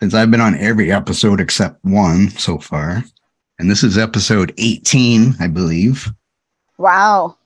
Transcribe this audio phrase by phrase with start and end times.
[0.00, 3.02] since I've been on every episode except one so far.
[3.58, 6.12] And this is episode 18, I believe.
[6.78, 7.36] Wow.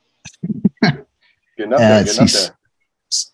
[0.82, 2.56] Getting up there, Uh, getting up there.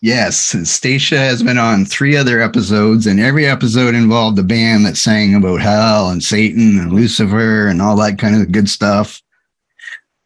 [0.01, 4.97] Yes, Stacia has been on three other episodes, and every episode involved a band that
[4.97, 9.21] sang about hell and Satan and Lucifer and all that kind of good stuff.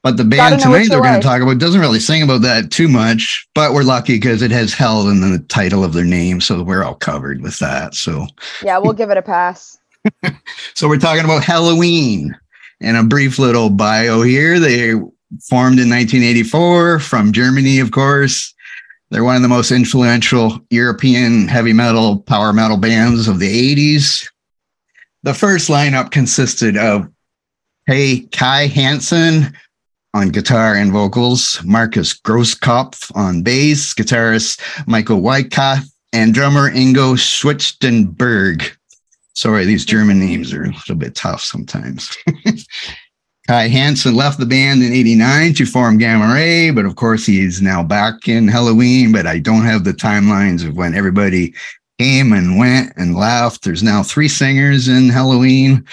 [0.04, 2.88] But the band tonight they're going to talk about doesn't really sing about that too
[2.88, 6.64] much, but we're lucky because it has hell in the title of their name, so
[6.64, 7.94] we're all covered with that.
[7.94, 8.26] So
[8.64, 9.78] Yeah, we'll give it a pass.
[10.74, 12.32] So we're talking about Helloween
[12.82, 14.60] and a brief little bio here.
[14.60, 14.94] They
[15.48, 18.54] formed in 1984 from Germany, of course.
[19.12, 24.28] They're one of the most influential European heavy metal, power metal bands of the 80s.
[25.22, 27.08] The first lineup consisted of
[27.86, 29.54] Hey Kai Hansen
[30.14, 38.70] on guitar and vocals, Markus Grosskopf on bass, guitarist Michael Weikath, and drummer Ingo Schwichtenberg.
[39.34, 42.16] Sorry, these German names are a little bit tough sometimes.
[43.48, 47.62] Kai Hansen left the band in 89 to form Gamma Ray, but of course he's
[47.62, 51.54] now back in Helloween, but I don't have the timelines of when everybody
[51.98, 53.64] came and went and left.
[53.64, 55.88] There's now three singers in Helloween.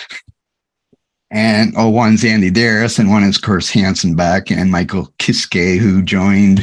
[1.30, 5.78] And oh, one's Andi Deris, and one is, of course, Hansen back and Michael Kiske,
[5.78, 6.60] who joined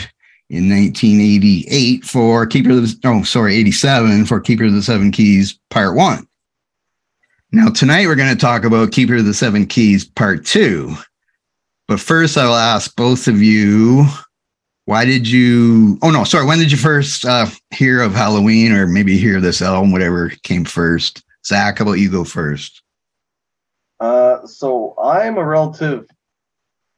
[0.49, 5.59] in 1988 for Keeper of the, oh, sorry, 87 for Keeper of the Seven Keys
[5.69, 6.27] Part One.
[7.51, 10.95] Now, tonight we're going to talk about Keeper of the Seven Keys Part Two.
[11.87, 14.07] But first, I will ask both of you
[14.85, 18.85] why did you, oh, no, sorry, when did you first uh, hear of Helloween or
[18.85, 21.23] maybe hear this album, whatever came first?
[21.45, 22.83] Zach, how about you go first?
[24.05, 26.07] Uh, so I'm a relative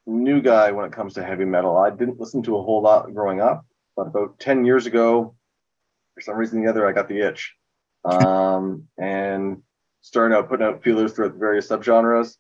[0.06, 1.78] new guy when it comes to heavy metal.
[1.78, 5.34] I didn't listen to a whole lot growing up, but about 10 years ago,
[6.16, 7.56] for some reason or the other, I got the itch.
[8.04, 9.64] Um, and
[10.02, 12.36] started out putting out feelers throughout the various subgenres.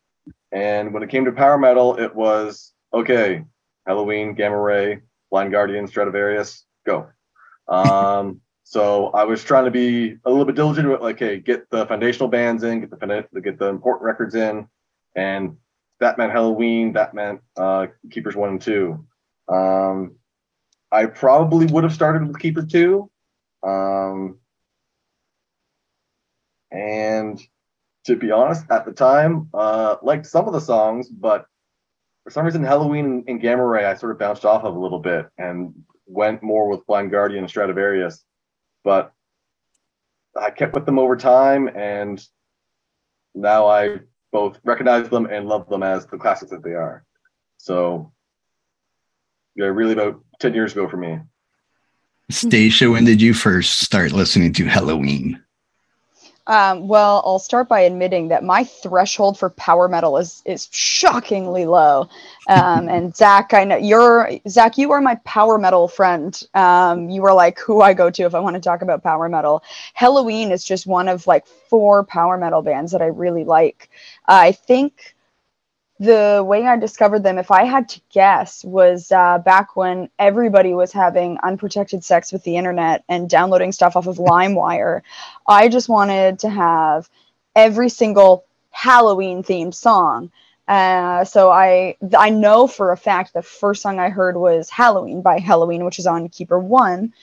[0.51, 3.45] And when it came to power metal, it was okay,
[3.87, 4.99] Helloween, Gamma Ray,
[5.31, 7.07] Blind Guardian, Stratovarius, go.
[7.69, 11.69] Um, so I was trying to be a little bit diligent with like, hey, get
[11.69, 14.67] the foundational bands in, get the get the important records in,
[15.15, 15.55] and
[16.01, 16.93] that meant Helloween.
[16.93, 19.05] That meant uh, Keepers one and two.
[19.47, 20.17] Um,
[20.91, 23.09] I probably would have started with Keeper two,
[23.65, 24.37] um,
[26.69, 27.41] and
[28.03, 31.45] to be honest, at the time, uh, liked some of the songs, but
[32.25, 34.99] for some reason, Helloween and Gamma Ray, I sort of bounced off of a little
[34.99, 35.73] bit and
[36.05, 38.25] went more with Blind Guardian and Stratovarius.
[38.87, 39.11] But
[40.39, 42.25] I kept with them over time, and
[43.35, 43.99] now I
[44.31, 47.03] both recognize them and love them as the classics that they are.
[47.57, 48.13] So,
[49.57, 51.19] yeah, really about 10 years ago for me.
[52.31, 55.43] Stacia, when did you first start listening to Helloween?
[56.47, 61.65] Um, well, I'll start by admitting that my threshold for power metal is is shockingly
[61.65, 62.07] low.
[62.47, 64.77] Um, and Zach, I know you're Zach.
[64.77, 66.41] You are my power metal friend.
[66.53, 69.27] Um, you are like who I go to if I want to talk about power
[69.27, 69.61] metal.
[69.99, 73.89] Helloween is just one of like four power metal bands that I really like.
[74.25, 75.16] I think
[75.99, 80.73] the way I discovered them, if I had to guess, was uh, back when everybody
[80.73, 85.01] was having unprotected sex with the internet and downloading stuff off of LimeWire.
[85.47, 87.09] I just wanted to have
[87.55, 90.31] every single Halloween themed song.
[90.67, 95.21] Uh, so I I know for a fact the first song I heard was Halloween
[95.21, 97.13] by Helloween, which is on Keeper One.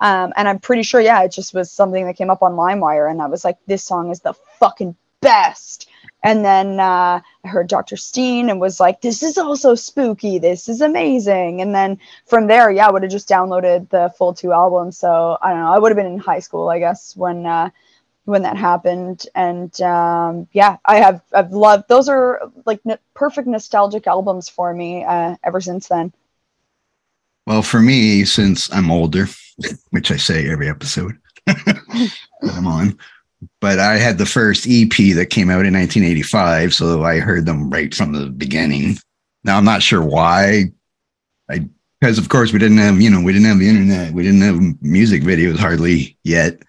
[0.00, 3.10] Um, and I'm pretty sure, yeah, it just was something that came up on LimeWire,
[3.10, 5.88] and I was like, this song is the fucking best.
[6.22, 7.96] And then uh, I heard Dr.
[7.96, 10.38] Stein and was like, this is also spooky.
[10.38, 11.60] This is amazing.
[11.62, 14.98] And then from there, yeah, I would have just downloaded the full two albums.
[14.98, 15.72] So I don't know.
[15.72, 17.70] I would have been in high school, I guess, when uh,
[18.24, 19.26] when that happened.
[19.34, 24.74] And um, yeah, I have I've loved those are like n- perfect nostalgic albums for
[24.74, 26.12] me uh, ever since then.
[27.46, 29.26] Well, for me, since I'm older,
[29.90, 32.12] which I say every episode that
[32.54, 32.98] I'm on,
[33.60, 37.70] but I had the first EP that came out in 1985, so I heard them
[37.70, 38.98] right from the beginning.
[39.44, 40.72] Now I'm not sure why.
[41.50, 41.66] I
[42.00, 44.42] because of course we didn't have you know we didn't have the internet, we didn't
[44.42, 46.60] have music videos hardly yet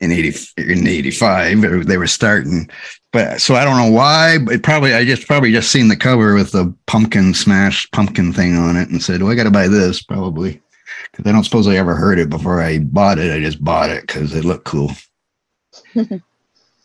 [0.00, 2.68] in 80 in 85 they were starting
[3.12, 6.34] but so i don't know why but probably i just probably just seen the cover
[6.34, 10.02] with the pumpkin smash pumpkin thing on it and said oh i gotta buy this
[10.02, 10.60] probably
[11.10, 13.88] because i don't suppose i ever heard it before i bought it i just bought
[13.88, 14.90] it because it looked cool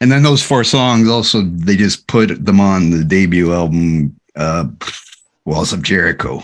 [0.01, 4.67] and then those four songs also they just put them on the debut album uh
[5.45, 6.41] walls of jericho.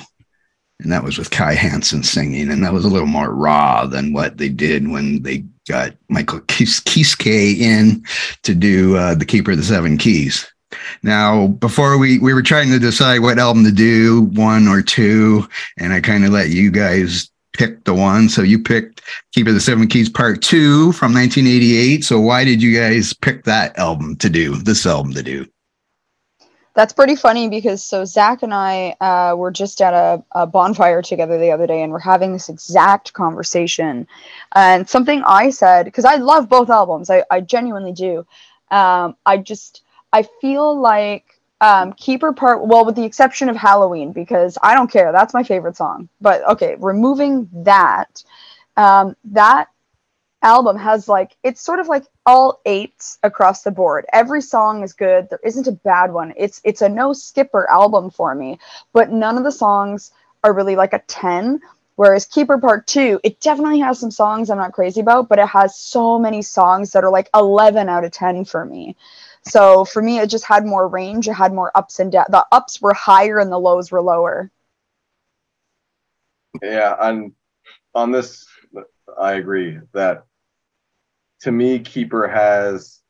[0.82, 2.52] And that was with kai hansen singing.
[2.52, 6.42] And that was a little more raw than what they did when they got michael
[6.42, 8.04] kiske in
[8.44, 10.46] to do uh, the keeper of the seven keys.
[11.02, 15.48] Now before we we were trying to decide what album to do one or two
[15.80, 19.02] and i kind of let you guys pick the one so you picked
[19.34, 23.44] keeper of the seven keys part two from 1988 so why did you guys pick
[23.44, 25.46] that album to do this album to do
[26.76, 31.02] that's pretty funny because so Zach and I uh, were just at a, a, bonfire
[31.02, 34.06] together the other day, and we're having this exact conversation.
[34.54, 38.28] And something I said because I love both albums, I, I genuinely do.
[38.72, 44.12] Um, I just I feel like um, Keeper Part well, with the exception of Halloween,
[44.12, 45.12] because I don't care.
[45.12, 46.10] That's my favorite song.
[46.22, 48.24] But okay, removing that,
[48.78, 49.70] um, that
[50.42, 54.06] album has like it's sort of like all eights across the board.
[54.14, 55.30] Every song is good.
[55.30, 56.34] There isn't a bad one.
[56.38, 58.60] It's it's a no skipper album for me,
[58.94, 60.12] but none of the songs
[60.44, 61.62] are really like a 10.
[61.96, 65.48] Whereas Keeper Part 2, it definitely has some songs I'm not crazy about, but it
[65.48, 68.98] has so many songs that are like 11 out of 10 for me.
[69.48, 71.28] So for me, it just had more range.
[71.28, 72.28] It had more ups and downs.
[72.32, 74.52] The ups were higher and the lows were lower.
[76.62, 77.34] Yeah, and
[77.94, 78.48] on this,
[79.20, 80.26] I agree that
[81.42, 83.02] to me, Keeper has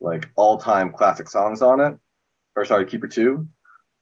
[0.00, 1.96] like all time classic songs on it.
[2.56, 3.46] Or sorry, Keeper 2,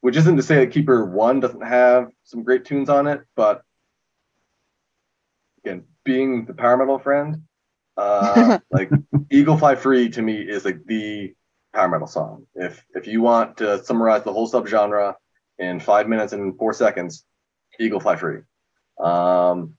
[0.01, 3.63] which isn't to say that Keeper 1 doesn't have some great tunes on it, but
[5.63, 7.43] again, being the power metal friend,
[7.99, 8.91] uh, like
[9.31, 11.35] Eagle Fly Free to me is like the
[11.79, 12.45] power metal song.
[12.57, 15.15] If if you want to summarize the whole subgenre
[15.59, 17.25] in five minutes and four seconds,
[17.79, 18.41] Eagle Fly Free.
[18.99, 19.77] Um,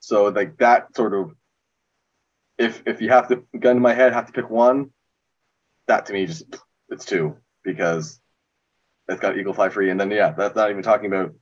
[0.00, 1.34] so like that sort of
[2.58, 4.90] if if you have to gun to my head have to pick one,
[5.86, 6.44] that to me just
[6.90, 8.20] it's two because
[9.08, 11.34] it's got Eagle Fly Free, and then yeah, that's not even talking about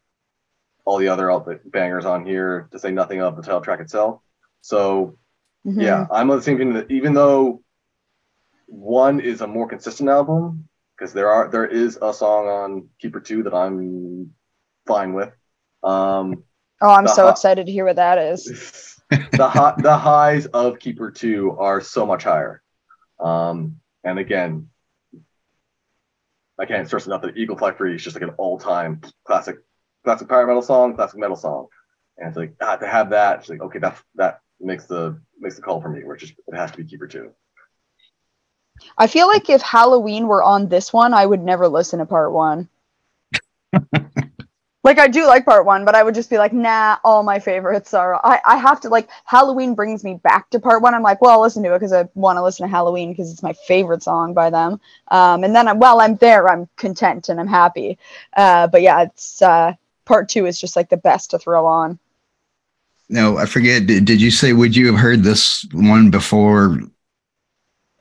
[0.84, 4.20] all the other bangers on here to say nothing of the title track itself.
[4.60, 5.18] So
[5.66, 5.80] mm-hmm.
[5.80, 7.62] yeah, I'm on the same thing that even though
[8.66, 13.20] one is a more consistent album because there are there is a song on Keeper
[13.20, 14.32] Two that I'm
[14.86, 15.32] fine with.
[15.82, 16.44] Um,
[16.80, 19.00] oh, I'm so excited to hear what that is.
[19.32, 22.62] the high, the highs of Keeper Two are so much higher.
[23.18, 24.68] Um, and again,
[26.58, 29.56] I can't stress enough that Eagle Fly Free is just like an all time classic,
[30.04, 31.66] classic power metal song, classic metal song,
[32.18, 35.56] and it's like ah, to have that, it's like okay, that that makes the makes
[35.56, 37.32] the call for me, it just it has to be Keeper Two.
[38.98, 42.32] I feel like if Halloween were on this one, I would never listen to part
[42.32, 42.68] one.
[44.84, 47.38] like I do like part one, but I would just be like, nah, all my
[47.38, 48.20] favorites are.
[48.24, 50.94] I, I have to like Halloween brings me back to part one.
[50.94, 53.30] I'm like, well, I'll listen to it because I want to listen to Halloween because
[53.30, 54.80] it's my favorite song by them.
[55.08, 57.98] Um, and then I'm, well, I'm there, I'm content and I'm happy.
[58.36, 59.74] Uh, but yeah, it's uh,
[60.04, 61.98] part two is just like the best to throw on.
[63.08, 63.86] No, I forget.
[63.86, 66.78] Did, did you say would you have heard this one before?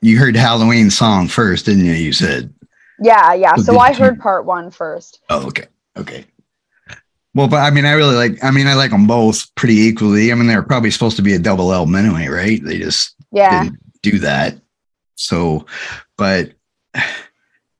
[0.02, 1.92] You heard Halloween song first, didn't you?
[1.92, 2.52] You said.
[3.00, 3.54] Yeah, yeah.
[3.54, 4.22] So, so I heard you...
[4.22, 5.20] part one first.
[5.30, 5.66] Oh, okay,
[5.96, 6.26] okay.
[7.34, 8.42] Well, but I mean, I really like.
[8.42, 10.32] I mean, I like them both pretty equally.
[10.32, 12.62] I mean, they're probably supposed to be a double album anyway, right?
[12.62, 14.56] They just yeah didn't do that.
[15.14, 15.66] So,
[16.18, 16.52] but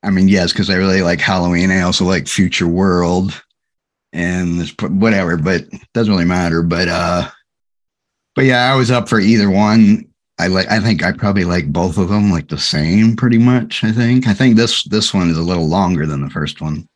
[0.03, 1.71] I mean, yes, because I really like Halloween.
[1.71, 3.43] I also like Future World,
[4.13, 6.63] and this whatever, but it doesn't really matter.
[6.63, 7.29] But uh,
[8.35, 10.12] but yeah, I was up for either one.
[10.39, 10.69] I like.
[10.71, 13.85] I think I probably like both of them like the same, pretty much.
[13.85, 14.27] I think.
[14.27, 16.89] I think this this one is a little longer than the first one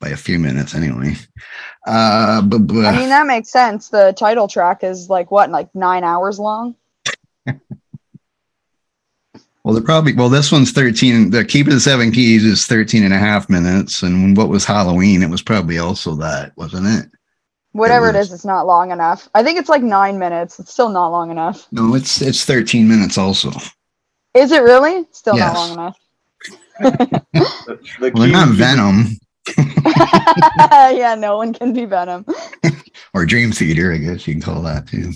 [0.00, 1.16] by a few minutes, anyway.
[1.86, 3.88] Uh, but, but I mean, that makes sense.
[3.88, 6.76] The title track is like what, like nine hours long?
[7.46, 7.58] well,
[9.64, 10.28] they're probably well.
[10.28, 11.30] This one's thirteen.
[11.30, 14.64] The Keeper of the Seven Keys is 13 and a half minutes, and what was
[14.64, 15.22] Halloween?
[15.22, 17.10] It was probably also that, wasn't it?
[17.78, 19.28] Whatever it is, it's not long enough.
[19.34, 20.58] I think it's like nine minutes.
[20.58, 21.66] It's still not long enough.
[21.72, 23.50] No, it's it's 13 minutes also.
[24.34, 25.06] Is it really?
[25.12, 25.54] Still Yes.
[25.54, 25.96] not long enough.
[26.80, 29.18] The, the Well, they're not Venom
[30.96, 32.26] yeah, no one can be Venom.
[33.14, 35.12] or Dream Theater, I guess you can call that too.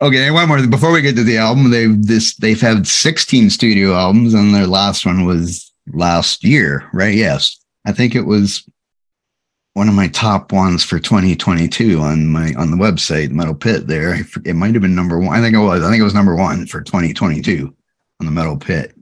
[0.00, 1.70] Okay, one more before we get to the album.
[1.70, 7.14] They've this they've had 16 studio albums, and their last one was last year, right?
[7.14, 8.68] Yes, I think it was
[9.74, 13.86] one of my top ones for 2022 on my on the website Metal Pit.
[13.86, 15.36] There, it might have been number one.
[15.36, 15.82] I think it was.
[15.82, 17.74] I think it was number one for 2022
[18.20, 18.94] on the Metal Pit.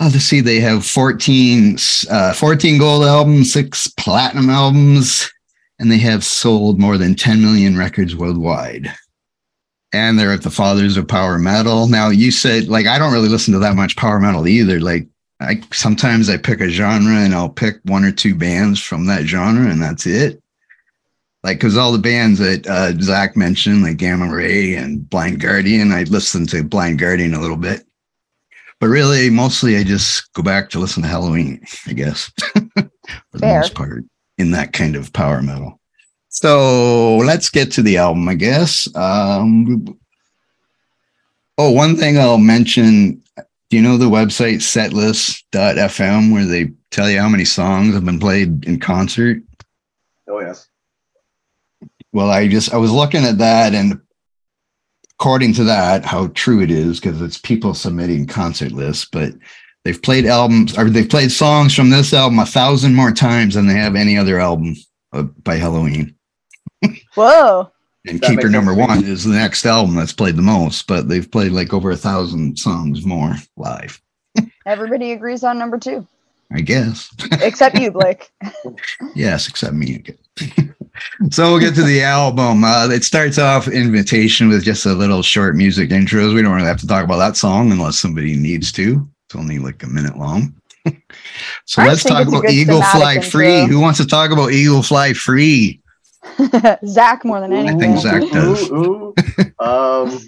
[0.00, 1.76] Oh, to see they have 14,
[2.10, 5.30] uh, 14 gold albums, six platinum albums,
[5.78, 8.92] and they have sold more than 10 million records worldwide
[9.92, 11.88] and they're at the fathers of power metal.
[11.88, 14.80] Now you said like I don't really listen to that much power metal either.
[14.80, 15.08] Like
[15.40, 19.24] I sometimes I pick a genre and I'll pick one or two bands from that
[19.24, 20.42] genre and that's it.
[21.42, 25.92] Like because all the bands that uh, Zach mentioned, like Gamma Ray and Blind Guardian,
[25.92, 27.84] I listen to Blind Guardian a little bit,
[28.78, 33.46] but really mostly I just go back to listen to Helloween, I guess, for the
[33.46, 34.04] most part
[34.36, 35.80] in that kind of power metal.
[36.28, 38.88] So let's get to the album, I guess.
[38.94, 39.98] Um,
[41.58, 43.22] oh, one thing I'll mention.
[43.70, 48.18] Do you know the website setlist.fm where they tell you how many songs have been
[48.18, 49.42] played in concert?
[50.28, 50.68] Oh yes.
[52.12, 54.00] Well, I just I was looking at that and
[55.20, 59.34] according to that, how true it is, because it's people submitting concert lists, but
[59.84, 63.66] they've played albums or they've played songs from this album a thousand more times than
[63.66, 64.74] they have any other album
[65.12, 66.14] uh, by Helloween.
[67.14, 67.70] Whoa.
[68.06, 71.30] And Keeper number sense one is the next album that's played the most, but they've
[71.30, 74.00] played like over a thousand songs more live,
[74.66, 76.06] Everybody agrees on number two,
[76.52, 77.10] I guess.
[77.42, 78.30] except you, Blake.
[79.14, 80.02] yes, except me.
[81.30, 82.64] so we'll get to the album.
[82.64, 86.34] Uh, it starts off invitation with just a little short music intros.
[86.34, 89.06] We don't really have to talk about that song unless somebody needs to.
[89.26, 90.54] It's only like a minute long.
[91.66, 93.30] so I let's talk about Eagle Fly intro.
[93.30, 93.66] Free.
[93.66, 95.82] Who wants to talk about Eagle Fly Free?
[96.86, 98.70] Zach more than I think Zach does.
[98.70, 99.14] Ooh, ooh.
[99.58, 100.18] um,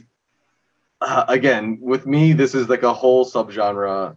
[1.01, 4.17] uh, again, with me, this is like a whole subgenre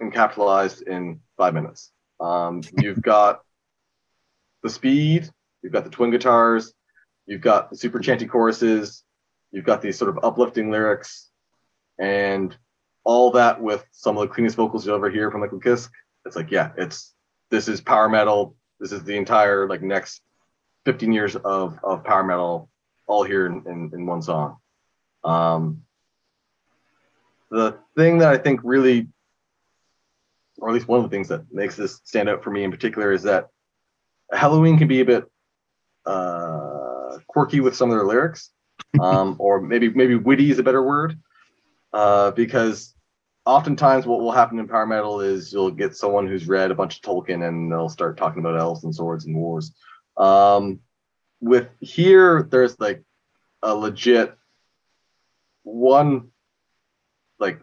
[0.00, 1.92] encapsulated in five minutes.
[2.20, 3.42] Um, you've got
[4.62, 5.28] the speed,
[5.62, 6.72] you've got the twin guitars,
[7.26, 9.04] you've got the super chanty choruses,
[9.50, 11.30] you've got these sort of uplifting lyrics,
[11.98, 12.56] and
[13.04, 15.90] all that with some of the cleanest vocals you'll ever hear from Michael Kiske.
[16.24, 17.14] It's like, yeah, it's
[17.50, 18.56] this is power metal.
[18.80, 20.22] This is the entire like next
[20.84, 22.68] 15 years of, of power metal
[23.06, 24.56] all here in, in, in one song.
[25.24, 25.82] Um,
[27.50, 29.08] the thing that I think really,
[30.58, 32.70] or at least one of the things that makes this stand out for me in
[32.70, 33.48] particular, is that
[34.32, 35.24] Helloween can be a bit
[36.06, 38.50] uh, quirky with some of their lyrics,
[39.00, 41.18] um, or maybe maybe witty is a better word,
[41.92, 42.94] uh, because
[43.44, 46.96] oftentimes what will happen in power metal is you'll get someone who's read a bunch
[46.96, 49.72] of Tolkien and they'll start talking about elves and swords and wars.
[50.16, 50.80] Um,
[51.40, 53.02] with here, there's like
[53.62, 54.34] a legit
[55.64, 56.28] one,
[57.38, 57.60] like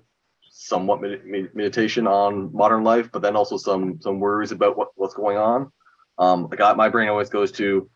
[0.50, 4.89] somewhat med- med- meditation on modern life, but then also some some worries about what,
[4.96, 5.72] what's going on.
[6.18, 7.89] Um, like I, my brain always goes to,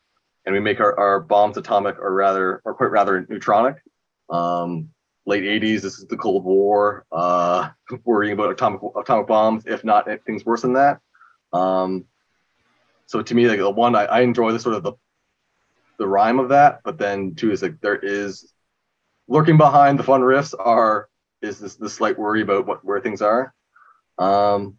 [0.46, 3.76] and we make our, our bombs atomic or rather or quite rather neutronic.
[4.30, 4.90] Um,
[5.26, 7.70] late 80s, this is the Cold War, uh,
[8.04, 11.00] worrying about atomic atomic bombs, if not things worse than that.
[11.52, 12.06] Um,
[13.06, 14.94] so to me, like the one I, I enjoy the sort of the
[16.00, 18.52] the rhyme of that, but then two is like there is
[19.28, 21.08] lurking behind the fun riffs are
[21.42, 23.54] is this the slight worry about what where things are.
[24.18, 24.78] Um,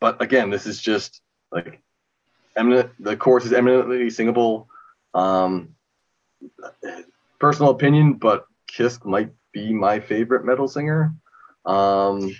[0.00, 1.20] but again, this is just
[1.52, 1.80] like
[2.56, 2.90] eminent.
[3.00, 4.68] The chorus is eminently singable.
[5.12, 5.74] Um,
[7.38, 11.14] personal opinion, but Kiske might be my favorite metal singer.
[11.64, 12.34] Um,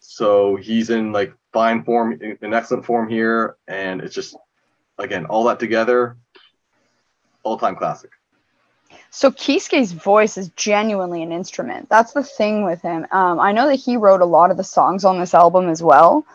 [0.00, 4.36] so he's in like fine form, in excellent form here, and it's just
[4.98, 6.16] again all that together,
[7.42, 8.10] all time classic.
[9.10, 11.88] So Kiske's voice is genuinely an instrument.
[11.88, 13.06] That's the thing with him.
[13.10, 15.82] Um, I know that he wrote a lot of the songs on this album as
[15.82, 16.26] well.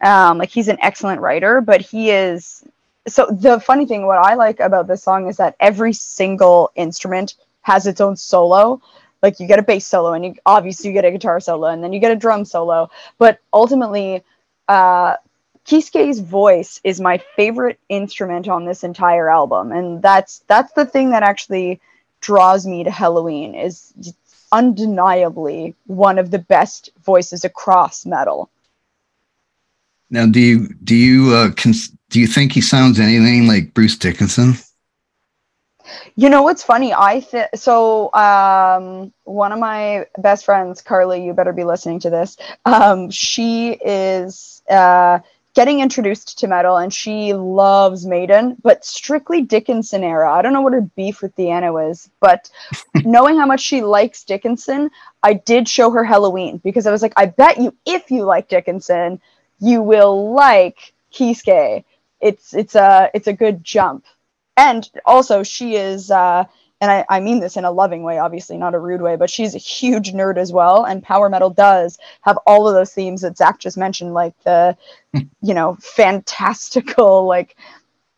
[0.00, 2.64] Um, like he's an excellent writer, but he is.
[3.06, 7.34] So the funny thing, what I like about this song is that every single instrument
[7.62, 8.80] has its own solo.
[9.22, 11.82] like you get a bass solo and you obviously you get a guitar solo and
[11.82, 14.22] then you get a drum solo but ultimately
[14.68, 15.16] uh
[15.64, 21.10] Kiske's voice is my favorite instrument on this entire album and that's that's the thing
[21.10, 21.80] that actually
[22.20, 23.92] draws me to Helloween is
[24.50, 28.50] undeniably one of the best voices across metal
[30.12, 33.96] Now, do you do you uh, cons- do you think he sounds anything like Bruce
[33.96, 34.54] Dickinson?
[36.16, 36.92] You know what's funny?
[36.92, 42.10] I th- so um, one of my best friends, Carly, you better be listening to
[42.10, 42.36] this.
[42.64, 45.20] Um, she is uh,
[45.54, 50.32] getting introduced to metal, and she loves Maiden, but strictly Dickinson era.
[50.32, 52.50] I don't know what her beef with Di'Anno is, but
[53.04, 54.90] knowing how much she likes Dickinson,
[55.22, 58.48] I did show her Helloween because I was like, I bet you, if you like
[58.48, 59.20] Dickinson,
[59.60, 61.84] you will like Kiske.
[62.20, 64.04] It's it's a it's a good jump
[64.56, 66.44] and also she is uh
[66.80, 69.30] and I, I mean this in a loving way obviously not a rude way but
[69.30, 73.22] she's a huge nerd as well and power metal does have all of those themes
[73.22, 74.76] that zach just mentioned like the
[75.42, 77.56] you know fantastical like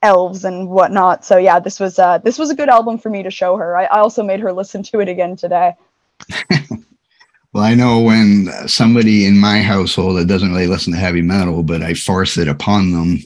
[0.02, 3.22] elves and whatnot so yeah this was uh this was a good album for me
[3.22, 5.74] to show her i, I also made her listen to it again today
[7.54, 11.62] Well, I know when somebody in my household that doesn't really listen to heavy metal,
[11.62, 13.20] but I force it upon them.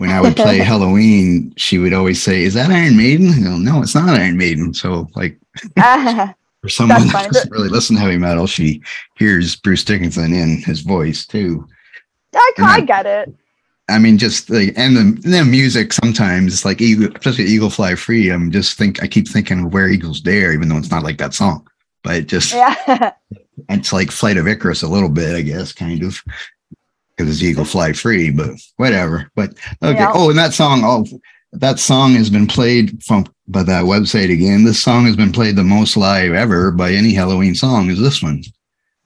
[0.00, 3.58] When I would play Helloween, she would always say, "Is that Iron Maiden?" I go,
[3.58, 5.38] "No, it's not Iron Maiden." So, like,
[5.76, 8.80] for someone that doesn't really listen to heavy metal, she
[9.18, 11.66] hears Bruce Dickinson in his voice too.
[12.34, 13.34] I, I get it
[13.90, 17.94] I mean, just like and the, the music sometimes, it's like Eagle, especially Eagle Fly
[17.96, 18.30] Free.
[18.30, 21.18] I'm just think I keep thinking of Where Eagles Dare, even though it's not like
[21.18, 21.66] that song,
[22.04, 23.12] but it just yeah
[23.68, 26.22] it's like Flight of Icarus a little bit, I guess, kind of,
[27.20, 29.30] because it's Eagle Fly Free, but whatever.
[29.34, 29.50] But
[29.82, 29.98] okay.
[29.98, 30.12] Yeah.
[30.14, 31.04] Oh, and that song, oh,
[31.52, 34.64] that song has been played from by that website again.
[34.64, 37.90] This song has been played the most live ever by any Helloween song.
[37.90, 38.42] Is this one?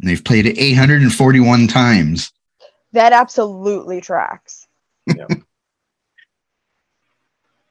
[0.00, 2.30] And they've played it 841 times.
[2.92, 4.66] that absolutely tracks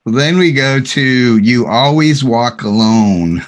[0.06, 3.42] Then we go to You Always Walk Alone.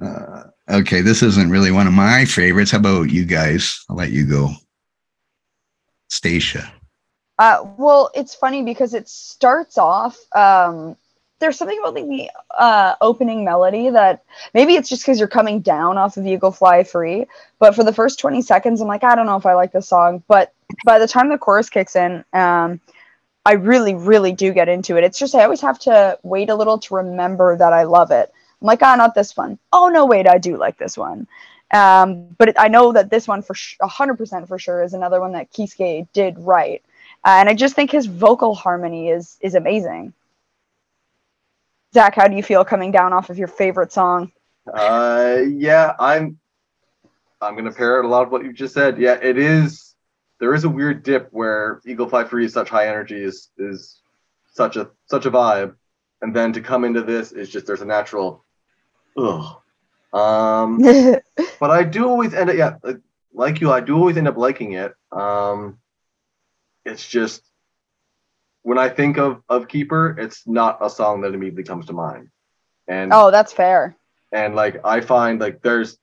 [0.00, 2.70] Uh, okay, this isn't really one of my favorites.
[2.70, 3.84] How about you guys?
[3.90, 4.52] I'll let you go.
[6.14, 6.72] Stacia.
[7.38, 10.16] Uh, well, it's funny because it starts off.
[10.34, 10.96] Um,
[11.40, 14.24] there's something about like the uh, opening melody that
[14.54, 17.26] maybe it's just because you're coming down off of Eagle Fly Free,
[17.58, 19.88] but for the first 20 seconds, I'm like, I don't know if I like this
[19.88, 20.22] song.
[20.28, 22.80] But by the time the chorus kicks in, um,
[23.44, 25.04] I really, really do get into it.
[25.04, 28.32] It's just I always have to wait a little to remember that I love it.
[28.62, 29.58] I'm like, ah, not this one.
[29.72, 31.26] Oh no, wait, I do like this one.
[31.74, 35.32] Um, but I know that this one for sh- 100% for sure is another one
[35.32, 36.80] that Kiske did right.
[37.24, 40.12] Uh, and I just think his vocal harmony is is amazing.
[41.92, 44.30] Zach, how do you feel coming down off of your favorite song?
[44.72, 46.38] Uh, yeah, I'm.
[47.40, 48.98] I'm gonna parrot a lot of what you just said.
[48.98, 49.94] Yeah, it is.
[50.38, 54.00] There is a weird dip where Eagle Fly Free is such high energy is is
[54.52, 55.74] such a such a vibe,
[56.22, 58.44] and then to come into this is just there's a natural,
[59.16, 59.56] ugh.
[60.14, 60.78] Um,
[61.60, 62.76] but I do always end up yeah,
[63.32, 64.94] like- you, I do always end up liking it.
[65.10, 65.78] Um,
[66.84, 67.42] it's just
[68.62, 72.28] when I think of of Keeper, it's not a song that immediately comes to mind,
[72.86, 73.96] and oh, that's fair.
[74.32, 75.98] and like I find like there's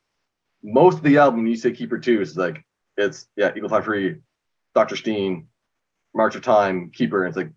[0.61, 2.63] most of the album you say Keeper Two is like
[2.97, 4.17] it's yeah Eagle Fly Free,
[4.75, 5.47] Doctor Stein,
[6.13, 7.23] March of Time, Keeper.
[7.23, 7.51] And it's like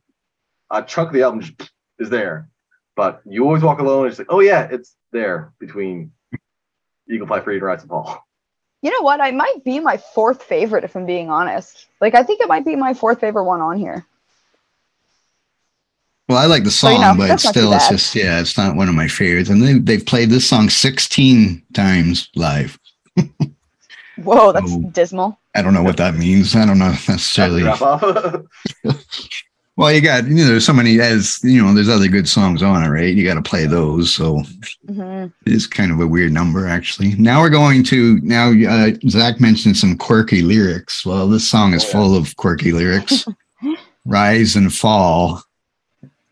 [0.70, 2.48] a chunk of the album just is there,
[2.94, 4.06] but you always walk alone.
[4.06, 6.12] It's like oh yeah, it's there between
[7.10, 8.26] Eagle Fly Free and Rise and Fall.
[8.82, 9.20] You know what?
[9.20, 11.86] I might be my fourth favorite if I'm being honest.
[12.00, 14.04] Like I think it might be my fourth favorite one on here.
[16.28, 18.14] Well, I like the So, you song, know, but that's not too still, it's just
[18.14, 19.50] yeah, it's not one of my favorites.
[19.50, 22.78] And they they've played this song 16 times live.
[24.22, 24.90] Whoa, that's Oh.
[24.92, 25.38] dismal.
[25.54, 26.56] I don't know what that means.
[26.56, 27.62] I don't know necessarily.
[29.76, 32.62] Well, you got you know, there's so many as you know, there's other good songs
[32.62, 33.12] on it, right?
[33.12, 34.42] You got to play those, so
[34.86, 37.14] hmm it is kind of a weird number, actually.
[37.16, 38.52] Now we're going to now.
[38.52, 41.04] Uh, Zach mentioned some quirky lyrics.
[41.04, 43.24] Well, this song is Oh, full of quirky lyrics.
[44.06, 45.42] Rise and fall,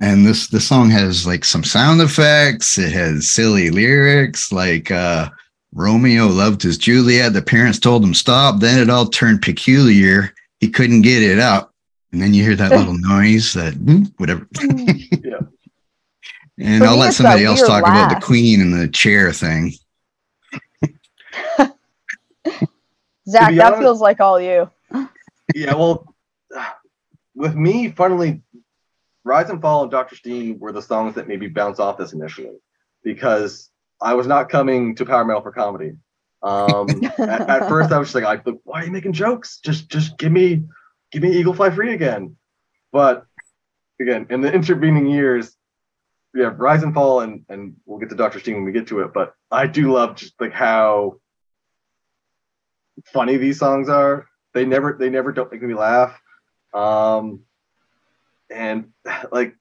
[0.00, 2.78] and this the song has like some sound effects.
[2.78, 5.30] It has silly lyrics like uh,
[5.74, 7.32] Romeo loved his Juliet.
[7.32, 8.60] The parents told him stop.
[8.60, 10.32] Then it all turned peculiar.
[10.60, 11.71] He couldn't get it up.
[12.12, 13.74] And then you hear that little noise that
[14.18, 14.46] whatever.
[15.24, 15.38] Yeah.
[16.58, 19.72] And For I'll let somebody else weird talk about the queen and the chair thing.
[23.28, 24.70] Zach, that honest- feels like all you.
[25.54, 26.14] yeah, well,
[27.34, 28.42] with me, funnily,
[29.24, 32.56] Rise and Fall and Doctor Stein were the songs that maybe bounce off this initially
[33.02, 33.70] because
[34.00, 35.92] I was not coming to power metal for comedy.
[36.42, 39.58] Um, at, at first, I was just like, I, "Why are you making jokes?
[39.58, 40.64] Just, just give me,
[41.12, 42.36] give me Eagle Fly Free again."
[42.90, 43.26] But
[44.00, 45.56] again, in the intervening years,
[46.34, 48.88] we have Rise and Fall, and and we'll get to Doctor Stein when we get
[48.88, 49.12] to it.
[49.12, 51.20] But I do love just like how
[53.06, 54.26] funny these songs are.
[54.54, 56.20] They never, they never don't make me laugh.
[56.74, 57.40] Um,
[58.50, 58.92] and
[59.30, 59.56] like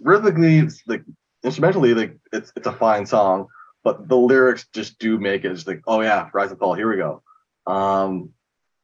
[0.00, 1.02] rhythmically, it's like
[1.42, 3.48] instrumentally, like it's it's a fine song,
[3.82, 6.90] but the lyrics just do make it just like, oh yeah, Rise and Fall, here
[6.90, 7.22] we go.
[7.66, 8.33] Um,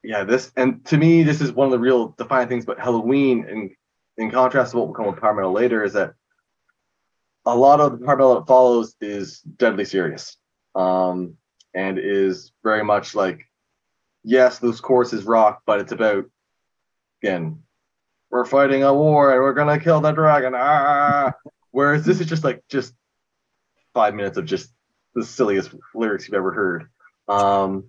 [0.02, 3.48] yeah, this and to me, this is one of the real defining things about Helloween,
[3.48, 3.74] in
[4.16, 6.14] in contrast to what will come with metal later, is that
[7.46, 10.36] a lot of the metal that follows is deadly serious,
[10.74, 11.36] um,
[11.74, 13.46] and is very much like,
[14.22, 16.24] yes, this course is rock, but it's about
[17.22, 17.62] again,
[18.30, 20.54] we're fighting a war and we're gonna kill the dragon.
[20.56, 21.32] Ah!
[21.72, 22.94] Whereas this is just like just
[23.92, 24.72] five minutes of just
[25.14, 26.88] the silliest lyrics you've ever heard.
[27.28, 27.84] Um,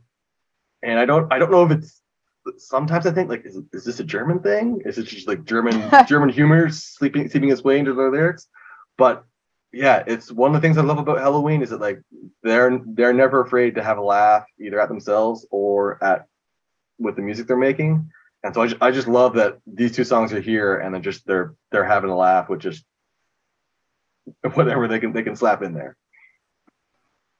[0.83, 2.00] and I don't I don't know if it's
[2.57, 4.81] sometimes I think like is, is this a German thing?
[4.85, 8.47] Is it just like German German humor sleeping sleeping its way into the lyrics?
[8.97, 9.23] But
[9.71, 12.01] yeah, it's one of the things I love about Helloween is that like
[12.43, 16.27] they're they're never afraid to have a laugh either at themselves or at
[16.99, 18.09] with the music they're making.
[18.43, 21.01] And so I just, I just love that these two songs are here and they're
[21.01, 22.83] just they're they're having a laugh with just
[24.53, 25.95] whatever they can they can slap in there.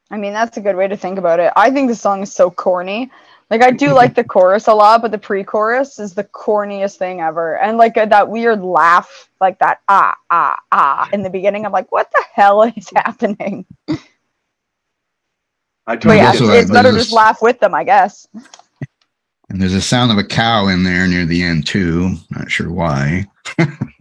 [0.09, 1.53] I mean, that's a good way to think about it.
[1.55, 3.09] I think the song is so corny.
[3.51, 7.21] Like I do like the chorus a lot, but the pre-chorus is the corniest thing
[7.21, 7.59] ever.
[7.59, 11.65] And like uh, that weird laugh, like that ah ah ah in the beginning.
[11.67, 13.67] I'm like, what the hell is happening?
[15.87, 16.57] I But yeah, get Also, that.
[16.59, 18.27] it's better to there's just laugh with them, I guess.
[19.49, 22.15] And there's a sound of a cow in there near the end too.
[22.31, 23.25] Not sure why.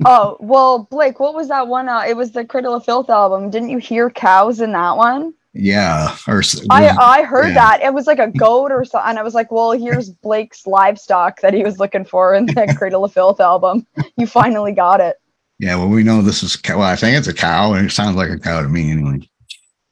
[0.04, 1.88] Oh well, Blake, what was that one?
[1.88, 3.50] Uh, it was the Cradle of Filth album.
[3.50, 5.34] Didn't you hear cows in that one?
[5.52, 7.54] Yeah, or s- I I heard yeah.
[7.54, 9.10] that it was like a goat or something.
[9.10, 12.74] And I was like, well, here's Blake's livestock that he was looking for in the
[12.78, 13.84] Cradle of Filth album.
[14.16, 15.16] You finally got it.
[15.58, 15.74] yeah.
[15.76, 16.78] Well, we know this is cow.
[16.78, 19.28] Well, I think it's a cow, and it sounds like a cow to me anyway.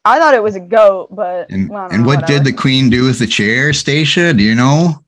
[0.04, 2.88] I thought it was a goat, but And well, and know, what did the queen
[2.88, 4.32] do with the chair, Stacia?
[4.32, 5.04] Do you know?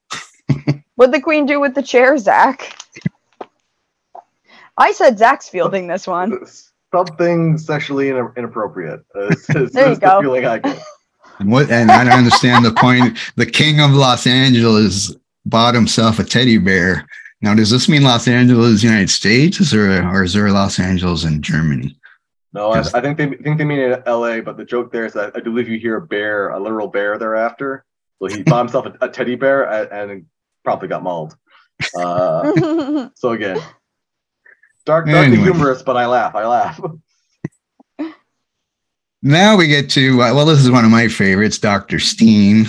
[0.96, 2.76] What'd the queen do with the chair, Zach?
[4.76, 6.44] I said Zach's fielding this one.
[6.94, 9.00] Something sexually ina- inappropriate.
[9.14, 10.20] Uh, is, is, There you go.
[10.20, 10.83] feeling I get.
[11.38, 11.70] And what?
[11.70, 13.18] And I don't understand the point.
[13.37, 15.14] The king of Los Angeles
[15.46, 17.07] bought himself a teddy bear.
[17.40, 21.40] Now, does this mean Los Angeles, United States, or or is there Los Angeles in
[21.40, 21.96] Germany?
[22.53, 24.40] No, I, I think they think they mean it in L.A.
[24.40, 26.88] But the joke there is that I do believe you hear a bear, a literal
[26.88, 27.85] bear thereafter.
[28.20, 30.26] So he bought himself a, a teddy bear and, and
[30.64, 31.37] probably got mauled.
[31.96, 33.61] Uh, so again,
[34.84, 35.44] dark, darkly Anyway.
[35.44, 36.34] humorous, but I laugh.
[36.34, 36.80] I laugh.
[39.22, 42.64] Now we get to uh, well, this is one of my favorites, Doctor Stein,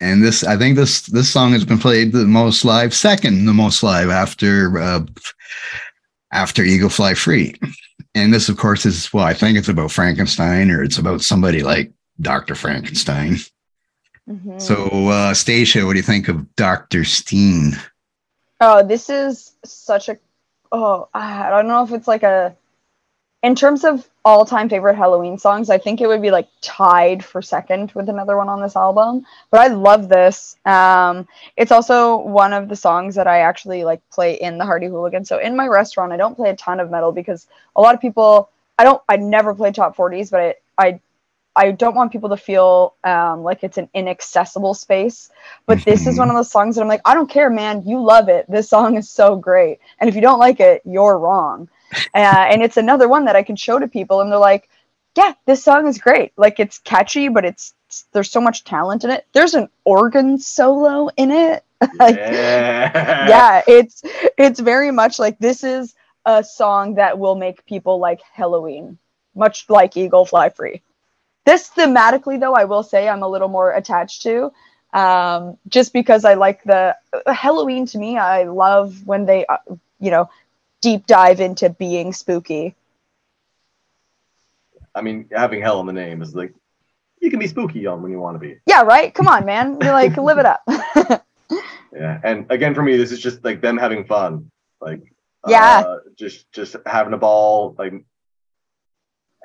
[0.00, 3.54] and this I think this this song has been played the most live, second the
[3.54, 5.00] most live after uh,
[6.30, 7.54] after Eagle Fly Free,
[8.14, 11.62] and this of course is well, I think it's about Frankenstein or it's about somebody
[11.62, 13.38] like Doctor Frankenstein.
[14.28, 14.60] Mhm.
[14.60, 17.78] So, uh, Stacia, what do you think of Doctor Stein?
[18.60, 20.18] Oh, this is such a.
[20.72, 22.56] Oh, I don't know if it's like a.
[23.42, 27.40] In terms of all-time favorite Helloween songs, I think it would be like tied for
[27.40, 29.24] second with another one on this album.
[29.50, 30.56] But I love this.
[30.64, 34.86] Um, it's also one of the songs that I actually like play in the Hardy
[34.86, 35.24] Hooligan.
[35.24, 38.00] So in my restaurant, I don't play a ton of metal because a lot of
[38.00, 38.50] people.
[38.78, 39.02] I don't.
[39.08, 40.54] I never play top forties, but I.
[40.78, 41.00] I
[41.56, 45.30] I don't want people to feel um, like it's an inaccessible space.
[45.64, 47.82] But this is one of those songs that I'm like, I don't care, man.
[47.86, 48.44] You love it.
[48.48, 49.78] This song is so great.
[49.98, 51.68] And if you don't like it, you're wrong.
[52.14, 54.68] uh, and it's another one that I can show to people, and they're like,
[55.16, 56.32] yeah, this song is great.
[56.36, 57.74] Like it's catchy, but it's
[58.12, 59.26] there's so much talent in it.
[59.32, 61.62] There's an organ solo in it.
[61.98, 63.28] Like, yeah.
[63.28, 64.02] yeah, it's
[64.38, 68.96] it's very much like this is a song that will make people like Helloween,
[69.34, 70.80] much like Eagle Fly Free.
[71.46, 74.52] This thematically, though, I will say I'm a little more attached to,
[74.92, 76.94] um, just because I like the
[77.26, 77.86] Halloween.
[77.86, 79.58] To me, I love when they, uh,
[80.00, 80.28] you know,
[80.80, 82.74] deep dive into being spooky.
[84.94, 86.52] I mean, having hell in the name is like
[87.20, 88.58] you can be spooky on when you want to be.
[88.66, 89.14] Yeah, right.
[89.14, 89.78] Come on, man.
[89.80, 90.62] You're like live it up.
[91.92, 94.50] Yeah, and again for me, this is just like them having fun,
[94.82, 95.00] like
[95.48, 95.82] Yeah.
[95.86, 97.74] uh, just just having a ball.
[97.78, 97.94] Like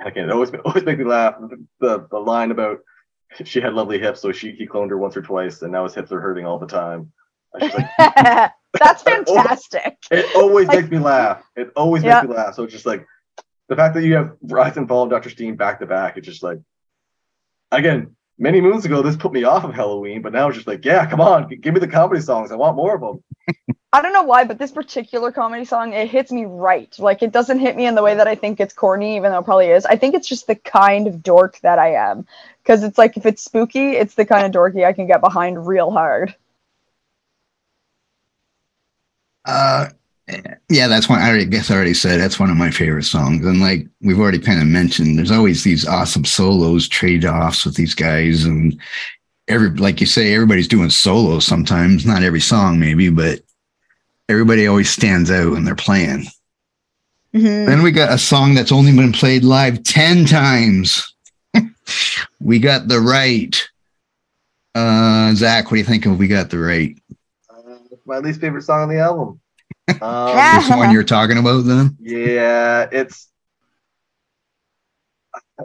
[0.06, 1.36] again, it always always make me laugh.
[1.80, 2.80] The the line about
[3.46, 5.94] she had lovely hips, so she he cloned her once or twice, and now his
[5.96, 7.12] hips are hurting all the time.
[7.54, 7.74] Like,
[8.80, 9.98] That's fantastic.
[10.12, 11.44] it always Like- makes me laugh.
[11.56, 12.22] It always Yeah.
[12.22, 12.56] makes me laugh.
[12.56, 13.06] So it's just like
[13.70, 15.30] the fact that you have Rise and Fall of Dr.
[15.30, 16.18] Stein back to back.
[16.18, 16.60] It's just like
[17.72, 20.84] again, many moons ago, this put me off of Helloween, but now it's just like,
[20.84, 22.52] yeah, come on, give me the comedy songs.
[22.52, 23.24] I want more of them.
[23.94, 26.94] I don't know why, but this particular comedy song, it hits me right.
[26.98, 29.40] Like it doesn't hit me in the way that I think it's corny, even though
[29.40, 29.86] it probably is.
[29.86, 32.26] I think it's just the kind of dork that I am.
[32.64, 35.68] Because it's like if it's spooky, it's the kind of dorky I can get behind
[35.68, 36.36] real hard.
[39.46, 39.90] Uh,
[40.70, 41.20] yeah, that's one.
[41.20, 43.46] I already guess I already said that's one of my favorite songs.
[43.46, 47.76] And like we've already kind of mentioned, there's always these awesome solos, trade offs with
[47.76, 48.80] these guys, and
[49.48, 52.06] every like you say, everybody's doing solos sometimes.
[52.06, 53.42] Not every song, maybe, but
[54.30, 56.26] everybody always stands out when they're playing.
[57.34, 57.66] Mhm.
[57.66, 61.14] Then we got a song that's only been played live 10 times.
[62.40, 63.62] we got the right.
[64.74, 66.98] Uh, Zach, what do you think of We Got the Right?
[67.50, 69.41] Uh, my least favorite song on the album.
[69.88, 71.98] Um, This one you're talking about then?
[72.00, 73.30] yeah, it's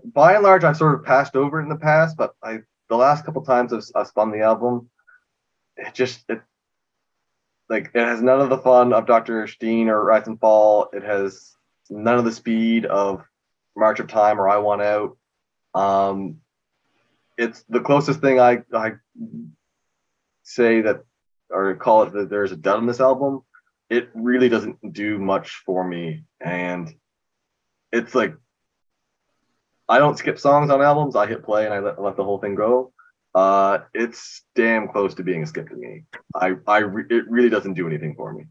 [0.05, 2.97] by and large I've sort of passed over it in the past, but I the
[2.97, 4.89] last couple times I've, I've spun the album,
[5.77, 6.41] it just it
[7.69, 10.89] like it has none of the fun of Doctor Stein or Rise and Fall.
[10.93, 11.55] It has
[11.91, 13.23] none of the speed of
[13.77, 15.17] March of Time or I Want Out.
[15.75, 16.41] Um,
[17.37, 18.93] it's the closest thing I I
[20.43, 21.05] say that
[21.51, 23.43] or call it that there's a dud on this album.
[23.89, 26.93] It really doesn't do much for me, and
[27.93, 28.35] it's like
[29.89, 31.15] I don't skip songs on albums.
[31.15, 32.93] I hit play and I let, let the whole thing go.
[33.35, 36.05] Uh, it's damn close to being a skip to me.
[36.35, 38.45] I, I, re- it really doesn't do anything for me.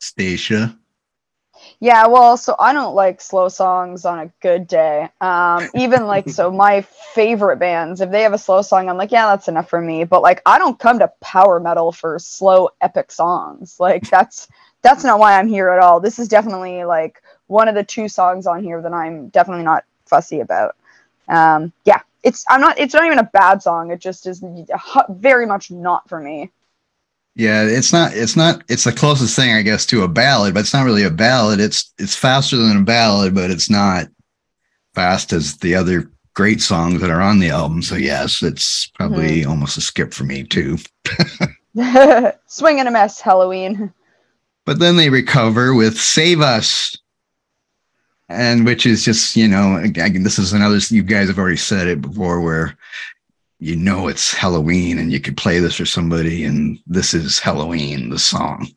[0.00, 0.78] Stacia.
[1.80, 5.08] Yeah, well, so I don't like slow songs on a good day.
[5.20, 6.82] Um, even like so, my
[7.14, 10.04] favorite bands, if they have a slow song, I'm like, yeah, that's enough for me.
[10.04, 13.78] But like, I don't come to power metal for slow epic songs.
[13.78, 14.48] Like that's
[14.82, 16.00] that's not why I'm here at all.
[16.00, 19.84] This is definitely like one of the two songs on here that I'm definitely not
[20.06, 20.76] fussy about.
[21.28, 22.78] Um, yeah, it's I'm not.
[22.78, 23.90] It's not even a bad song.
[23.90, 24.42] It just is
[25.10, 26.50] very much not for me.
[27.36, 30.60] Yeah, it's not it's not it's the closest thing I guess to a ballad, but
[30.60, 31.60] it's not really a ballad.
[31.60, 34.06] It's it's faster than a ballad, but it's not
[34.94, 37.82] fast as the other great songs that are on the album.
[37.82, 39.50] So yes, it's probably mm-hmm.
[39.50, 40.78] almost a skip for me too.
[42.46, 43.92] Swing and a mess, Helloween.
[44.64, 46.96] But then they recover with Save Us.
[48.28, 51.86] And which is just, you know, again, this is another, you guys have already said
[51.86, 52.76] it before, where
[53.58, 58.10] you know it's Helloween and you could play this for somebody, and this is Helloween,
[58.10, 58.68] the song.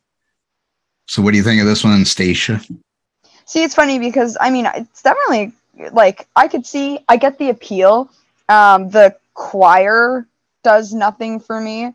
[1.06, 2.60] So, what do you think of this one, Stacia?
[3.44, 5.52] See, it's funny because I mean, it's definitely
[5.92, 8.10] like I could see, I get the appeal.
[8.48, 10.26] Um, the choir
[10.62, 11.94] does nothing for me.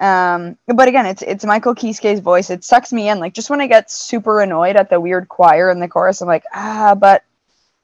[0.00, 2.48] Um, but again, it's it's Michael Kiske's voice.
[2.50, 3.18] It sucks me in.
[3.18, 6.28] Like just when I get super annoyed at the weird choir in the chorus, I'm
[6.28, 7.24] like, ah, but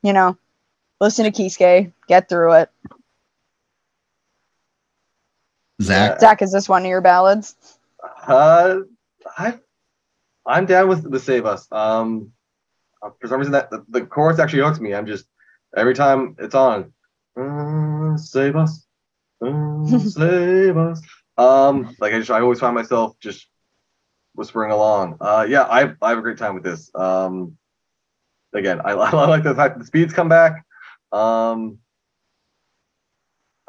[0.02, 0.36] you know,
[1.00, 2.70] listen to Kiske, get through it.
[5.82, 6.20] Zach?
[6.20, 7.56] Zach, is this one of your ballads?
[8.26, 8.80] Uh,
[9.36, 9.58] I,
[10.46, 11.70] I'm down with the Save Us.
[11.70, 12.32] Um,
[13.20, 14.94] for some reason that the, the chorus actually hooks me.
[14.94, 15.26] I'm just
[15.76, 16.92] every time it's on,
[17.38, 18.86] uh, Save Us,
[19.44, 21.02] uh, Save Us.
[21.36, 23.46] Um, like I just I always find myself just
[24.34, 25.18] whispering along.
[25.20, 26.90] Uh, yeah, I I have a great time with this.
[26.94, 27.56] Um,
[28.54, 30.64] again, I, I like the fact that the speeds come back.
[31.12, 31.78] Um,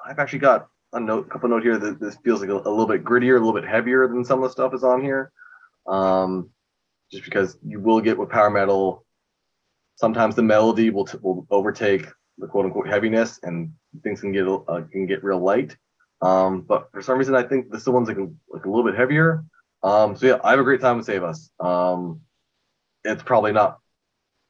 [0.04, 2.88] I've actually got a note, couple note here that this feels like a, a little
[2.88, 5.32] bit grittier, a little bit heavier than some of the stuff is on here.
[5.88, 6.50] Um,
[7.12, 9.06] just because you will get with power metal,
[9.96, 12.06] sometimes the melody will t- will overtake
[12.38, 13.72] the quote unquote heaviness, and
[14.04, 15.76] things can get uh, can get real light.
[16.22, 18.96] Um, but for some reason, I think this one's like a, like a little bit
[18.96, 19.46] heavier.
[19.84, 21.50] Um, so yeah, I have a great time with Save Us.
[21.60, 22.22] Um,
[23.04, 23.80] it's probably not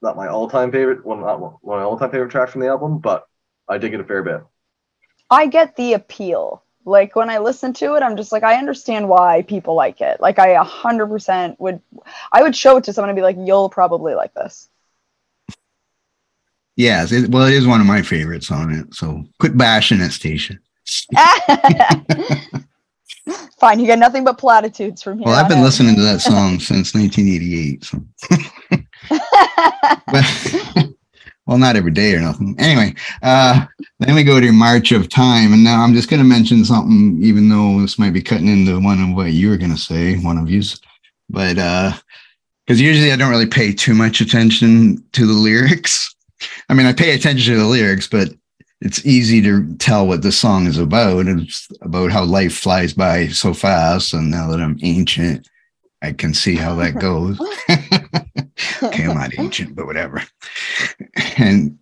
[0.01, 2.61] not my all time favorite, well, not one of my all time favorite tracks from
[2.61, 3.25] the album, but
[3.67, 4.41] I dig it a fair bit.
[5.29, 6.63] I get the appeal.
[6.85, 10.21] Like when I listen to it, I'm just like, I understand why people like it.
[10.21, 11.81] Like I 100% would,
[12.31, 14.69] I would show it to someone and be like, you'll probably like this.
[16.77, 17.11] Yes.
[17.11, 18.93] It, well, it is one of my favorites on it.
[18.93, 20.59] So quit bashing it, Stacia.
[23.59, 25.25] Fine, you get nothing but platitudes from here.
[25.25, 25.65] Well, I've been out.
[25.65, 27.83] listening to that song since 1988.
[27.83, 28.01] So.
[30.09, 30.93] But,
[31.47, 32.55] well, not every day or nothing.
[32.59, 33.65] Anyway, uh,
[33.99, 37.19] then we go to March of Time, and now I'm just going to mention something,
[37.23, 40.17] even though this might be cutting into one of what you were going to say,
[40.17, 40.79] one of yous,
[41.29, 41.55] but
[42.67, 46.13] because usually I don't really pay too much attention to the lyrics.
[46.69, 48.29] I mean, I pay attention to the lyrics, but
[48.81, 51.27] it's easy to tell what the song is about.
[51.27, 55.47] It's about how life flies by so fast, and now that I'm ancient,
[56.01, 57.39] I can see how that goes.
[58.83, 60.23] okay, I'm not ancient, but whatever.
[61.37, 61.77] And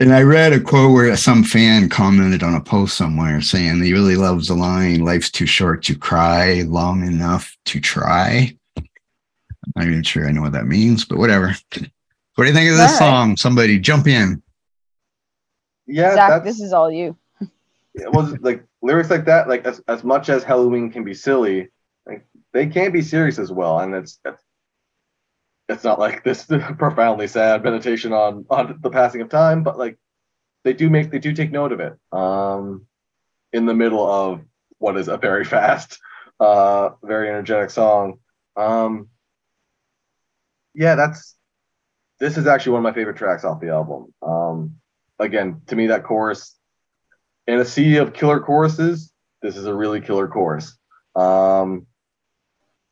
[0.00, 3.92] And I read a quote where some fan commented on a post somewhere saying he
[3.92, 8.56] really loves the line, life's too short to cry, long enough to try.
[8.76, 11.54] I'm not even sure I know what that means, but whatever.
[12.34, 13.12] What do you think of this All right.
[13.12, 13.36] song?
[13.36, 14.42] Somebody jump in.
[15.86, 17.16] Yeah, Zach, that's this is all you.
[17.94, 19.48] it was like lyrics like that.
[19.48, 21.68] Like as, as much as Helloween can be silly,
[22.04, 23.78] like they can be serious as well.
[23.78, 24.42] And it's it's,
[25.68, 26.44] it's not like this
[26.78, 29.98] profoundly sad meditation on on the passing of time, but like
[30.64, 31.94] they do make they do take note of it.
[32.12, 32.86] Um,
[33.52, 34.42] in the middle of
[34.78, 35.98] what is a very fast,
[36.40, 38.18] uh, very energetic song.
[38.56, 39.08] Um,
[40.74, 41.36] yeah, that's
[42.20, 44.12] this is actually one of my favorite tracks off the album.
[44.22, 44.76] Um,
[45.18, 46.56] again, to me, that chorus
[47.46, 50.76] in a sea of killer choruses, this is a really killer chorus.
[51.14, 51.86] Um,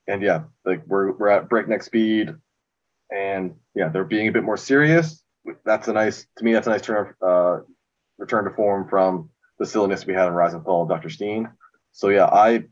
[0.07, 2.35] and yeah, like we're we're at breakneck speed,
[3.15, 5.23] and yeah, they're being a bit more serious.
[5.65, 6.53] That's a nice to me.
[6.53, 7.59] That's a nice turn uh,
[8.19, 11.11] return to form from the silliness we had in Rise and Fall Dr.
[11.11, 11.51] Stein.
[11.93, 12.65] So yeah, I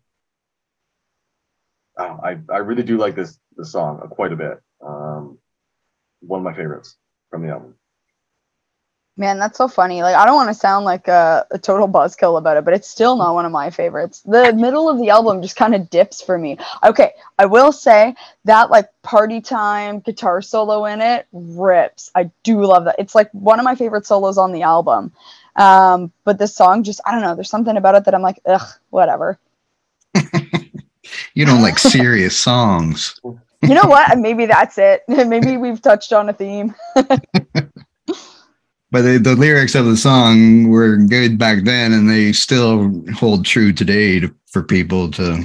[1.99, 4.59] I, I really do like this this song quite a bit.
[4.85, 5.39] Um,
[6.21, 6.97] one of my favorites
[7.31, 7.75] from the album.
[9.21, 10.01] Man, that's so funny.
[10.01, 12.89] Like, I don't want to sound like a, a total buzzkill about it, but it's
[12.89, 14.21] still not one of my favorites.
[14.21, 16.57] The middle of the album just kind of dips for me.
[16.83, 18.15] Okay, I will say
[18.47, 22.11] that like party time guitar solo in it rips.
[22.15, 22.97] I do love that.
[22.99, 25.13] It's like one of my favorite solos on the album.
[25.55, 28.41] Um, but this song just, I don't know, there's something about it that I'm like,
[28.47, 29.39] ugh, whatever.
[31.35, 33.19] You don't like serious songs.
[33.25, 34.19] You know what?
[34.19, 35.03] Maybe that's it.
[35.09, 36.75] Maybe we've touched on a theme.
[38.91, 43.45] But the, the lyrics of the song were good back then, and they still hold
[43.45, 45.45] true today to, for people to.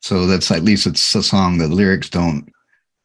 [0.00, 2.50] So that's at least it's a song that lyrics don't,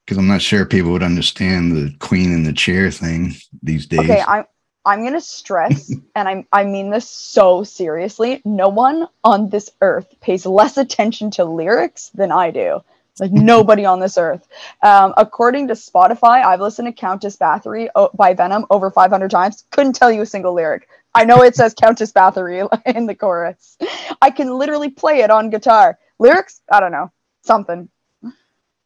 [0.06, 4.00] because I'm not sure people would understand the queen in the chair thing these days.
[4.00, 4.46] Okay, I'm
[4.86, 8.42] I'm gonna stress, and I I mean this so seriously.
[8.46, 12.82] No one on this earth pays less attention to lyrics than I do.
[13.22, 14.48] Like nobody on this earth.
[14.82, 19.64] Um, according to Spotify, I've listened to Countess Bathory o- by Venom over 500 times.
[19.70, 20.90] Couldn't tell you a single lyric.
[21.14, 23.78] I know it says Countess Bathory in the chorus.
[24.24, 26.00] I can literally play it on guitar.
[26.18, 26.62] Lyrics?
[26.72, 27.12] I don't know.
[27.44, 27.90] Something.
[28.24, 28.34] well,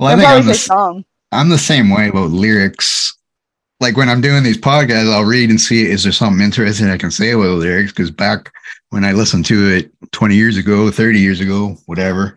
[0.02, 1.06] I think I'm the, song.
[1.32, 3.18] I'm the same way about lyrics.
[3.80, 6.98] Like when I'm doing these podcasts, I'll read and see is there something interesting I
[6.98, 7.94] can say about the lyrics?
[7.94, 8.52] Because back
[8.90, 12.36] when I listened to it 20 years ago, 30 years ago, whatever,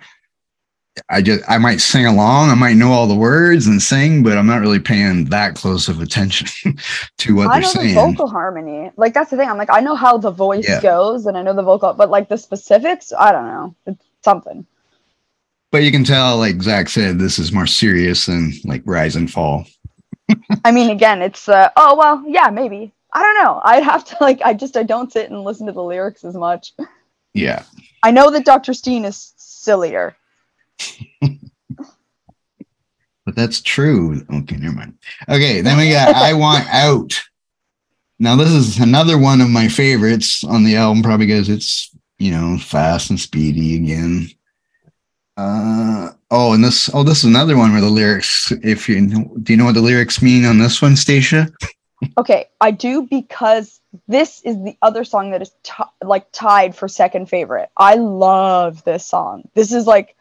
[1.09, 4.37] I just I might sing along, I might know all the words and sing, but
[4.39, 6.77] I'm not really paying that close of attention
[7.19, 7.95] to what I they're know the saying.
[7.95, 8.91] vocal harmony.
[8.97, 9.49] Like that's the thing.
[9.49, 10.81] I'm like, I know how the voice Yeah.
[10.81, 13.75] goes and I know the vocal, but like the specifics, I don't know.
[13.87, 14.67] It's something.
[15.71, 19.31] But you can tell, like Zach said, this is more serious than like Rise and
[19.31, 19.67] Fall.
[20.65, 22.93] I mean, again, it's uh, oh well, yeah, maybe.
[23.13, 23.61] I don't know.
[23.65, 24.41] I'd have to like.
[24.43, 26.73] I just I don't sit and listen to the lyrics as much.
[27.35, 27.63] Yeah.
[28.03, 28.73] I know that Dr.
[28.75, 30.17] Stein is sillier.
[33.29, 34.25] But that's true.
[34.33, 34.95] Okay, never mind.
[35.29, 37.21] Okay, then we got I Want Out.
[38.19, 42.31] Now, this is another one of my favorites on the album, probably because it's, you
[42.31, 44.29] know, fast and speedy again.
[45.37, 49.53] Uh, oh, and this, oh, this is another one where the lyrics, if you do
[49.53, 51.53] you know what the lyrics mean on this one, Staicha?
[52.17, 56.89] Okay, I do because this is the other song that is t- like tied for
[56.89, 57.69] second favorite.
[57.77, 59.51] I love this song.
[59.53, 60.17] This is like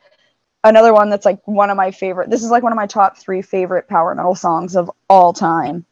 [0.69, 2.29] another one that's like one of my favorite.
[2.29, 5.85] This is like one of my top three favorite power metal songs of all time.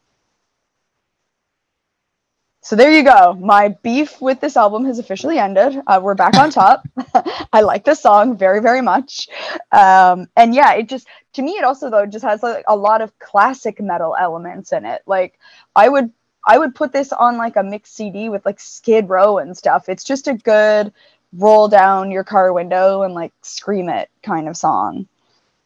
[2.65, 3.35] So there you go.
[3.35, 5.79] My beef with this album has officially ended.
[5.85, 6.83] Uh, we're back on top.
[7.53, 9.27] I like this song very, very much.
[9.71, 13.01] Um, and yeah, it just to me, it also though just has like a lot
[13.01, 15.03] of classic metal elements in it.
[15.05, 15.39] Like
[15.75, 16.11] I would
[16.47, 19.87] I would put this on like a mixed CD with like Skid Row and stuff.
[19.87, 20.91] It's just a good
[21.37, 25.07] roll down your car window and like scream it kind of song.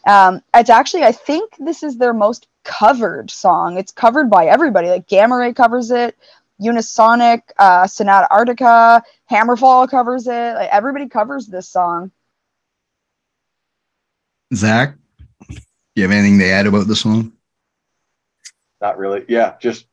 [0.06, 3.78] Um, it's actually I think this is their most covered song.
[3.78, 4.90] It's covered by everybody.
[4.90, 6.18] Like Gamma Ray covers it,
[6.62, 10.56] Unisonic, uh, Sonata Arctica, Hammerfall covers it.
[10.56, 12.12] Like everybody covers this song.
[14.54, 14.96] Zach,
[15.48, 15.58] do
[15.96, 17.34] you have anything to add about this song?
[18.82, 19.26] Not really.
[19.28, 19.86] Yeah, just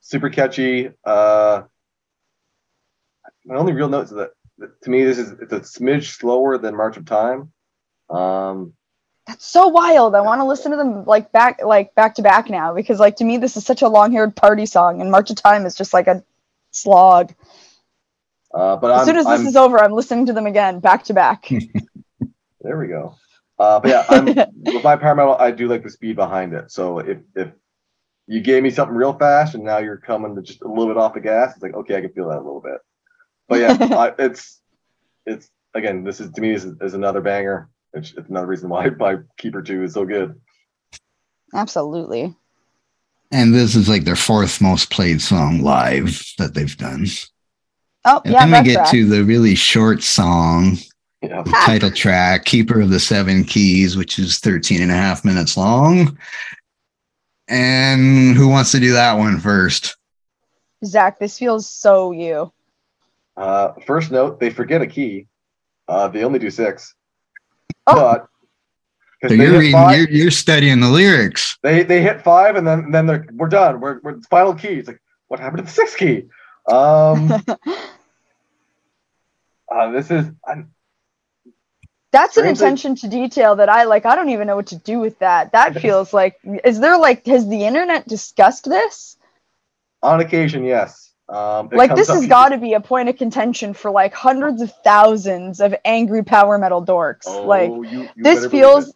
[0.00, 0.90] super catchy.
[1.04, 1.62] Uh,
[3.44, 4.33] my only real note is that, that
[4.82, 7.52] to me this is it's a smidge slower than March of Time.
[8.10, 8.72] Um,
[9.26, 10.14] That's so wild.
[10.14, 13.16] I want to listen to them like back like back to back now because like
[13.16, 15.92] to me this is such a long-haired party song and March of Time is just
[15.92, 16.22] like a
[16.70, 17.32] slog.
[18.52, 20.80] uh, but As I'm, soon as this I'm- is over, I'm listening to them again
[20.80, 21.48] back to back.
[22.60, 23.16] there we go.
[23.58, 24.24] Uh, but yeah, I'm,
[24.74, 26.70] with my power metal, I do like the speed behind it.
[26.72, 27.48] So if if
[28.26, 30.96] you gave me something real fast, and now you're coming to just a little bit
[30.96, 31.54] off the gas.
[31.54, 32.78] It's like okay, I can feel that a little bit.
[33.48, 34.60] But yeah, I, it's
[35.26, 37.68] it's again, this is to me is, is another banger.
[37.92, 40.40] It's, it's another reason why my keeper two is so good.
[41.54, 42.34] Absolutely.
[43.30, 47.06] And this is like their fourth most played song live that they've done.
[48.04, 48.90] Oh And yeah, then we get Draft.
[48.92, 50.76] to the really short song,
[51.22, 51.42] Yeah.
[51.42, 55.56] the title track, Keeper of the Seven Keys, which is 13 and a half minutes
[55.56, 56.18] long.
[57.48, 59.96] And who wants to do that one first?
[60.84, 61.18] Zach.
[61.18, 62.52] This feels so you.
[63.36, 65.26] Uh, first note, they forget a key.
[65.88, 66.94] Uh, they only do six.
[67.86, 67.94] Oh.
[67.94, 68.20] But
[69.22, 71.58] So 'cause they you're reading, five- you're, you're studying the lyrics.
[71.62, 73.80] they they hit five and then then they're we're done.
[73.80, 74.74] We're we're final key.
[74.74, 76.26] It's like what happened to the sixth key?
[76.70, 77.32] Um,
[79.70, 80.70] uh, this is I'm,
[82.12, 84.06] That's an attention to detail that I like.
[84.06, 85.52] I don't even know what to do with that.
[85.52, 86.38] That feels like.
[86.64, 89.16] Is there like has the internet discussed this?
[90.02, 91.13] on occasion, yes.
[91.28, 94.72] Um, Like this has got to be a point of contention for like hundreds of
[94.84, 97.22] thousands of angry power metal dorks.
[97.26, 98.94] Oh, like you- you this feels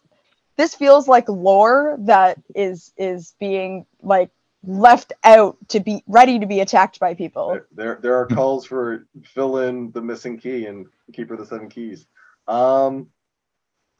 [0.57, 4.29] this feels like lore that is is being like
[4.63, 7.47] left out to be ready to be attacked by people.
[7.49, 11.69] There, there, there are calls for fill in the missing key and keeper the seven
[11.69, 12.05] keys.
[12.47, 13.07] Um,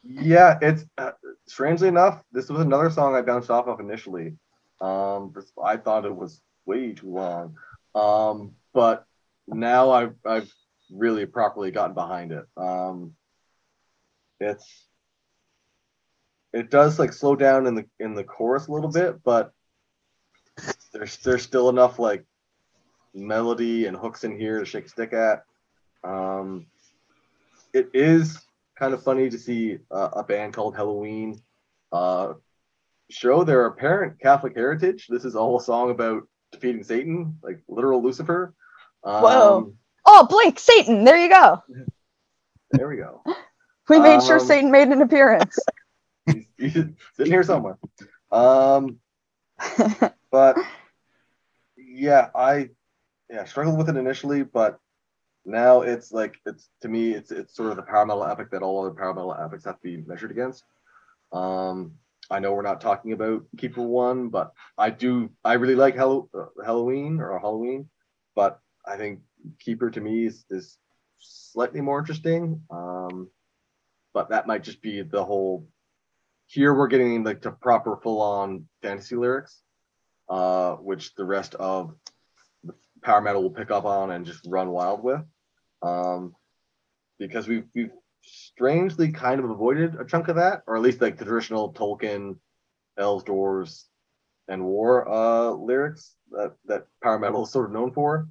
[0.04, 1.12] yeah, it's uh,
[1.48, 4.36] strangely enough, this was another song I bounced off of initially.
[4.80, 5.34] Um,
[5.64, 6.42] I thought it was
[6.72, 7.58] way too long.
[7.94, 9.06] Um, but
[9.48, 10.52] now I've I've
[10.90, 12.46] really properly gotten behind it.
[12.56, 13.14] Um,
[14.40, 14.88] it's
[16.54, 19.52] it does like slow down in the in the chorus a little bit, but
[20.94, 22.26] there's there's still enough like
[23.14, 25.44] melody and hooks in here to shake stick at.
[26.04, 26.68] Um,
[27.74, 28.40] it is
[28.78, 31.42] kind of funny to see uh, a band called Helloween
[31.92, 32.34] uh,
[33.10, 35.08] show their apparent Catholic heritage.
[35.08, 38.54] This is all a song about defeating Satan, like literal Lucifer.
[39.04, 39.74] Um, Whoa.
[40.06, 41.04] oh, Blake, Satan.
[41.04, 41.64] There you go.
[42.72, 43.24] There we go.
[43.90, 45.58] We made sure Um, Satan made an appearance.
[46.26, 46.74] He's, he's
[47.18, 47.78] sitting here somewhere.
[48.32, 49.00] Um,
[50.32, 50.56] but
[51.76, 52.70] yeah, I
[53.30, 54.80] yeah struggled with it initially, but
[55.44, 58.62] now it's like it's to me it's it's sort of the power metal epic that
[58.62, 60.64] all other power metal epics have to be measured against.
[61.34, 61.96] Um,
[62.32, 66.30] I know we're not talking about Keeper One, but I do I really like Hello,
[66.34, 67.90] uh, Halloween or Halloween,
[68.36, 69.20] but I think
[69.60, 70.78] Keeper to me is, is
[71.20, 72.62] slightly more interesting.
[72.72, 73.30] Um,
[74.14, 75.68] but that might just be the whole
[76.48, 79.62] here we're getting like the proper full-on fantasy lyrics
[80.30, 81.96] uh which the rest of
[82.64, 82.74] the
[83.04, 85.22] power metal will pick up on and just run wild with
[85.82, 86.36] um
[87.20, 87.92] because we've we've
[88.24, 92.38] strangely kind of avoided a chunk of that or at least like the traditional tolkien
[92.98, 93.86] elves dwarves
[94.48, 98.28] and war uh lyrics that that power metal is sort of known for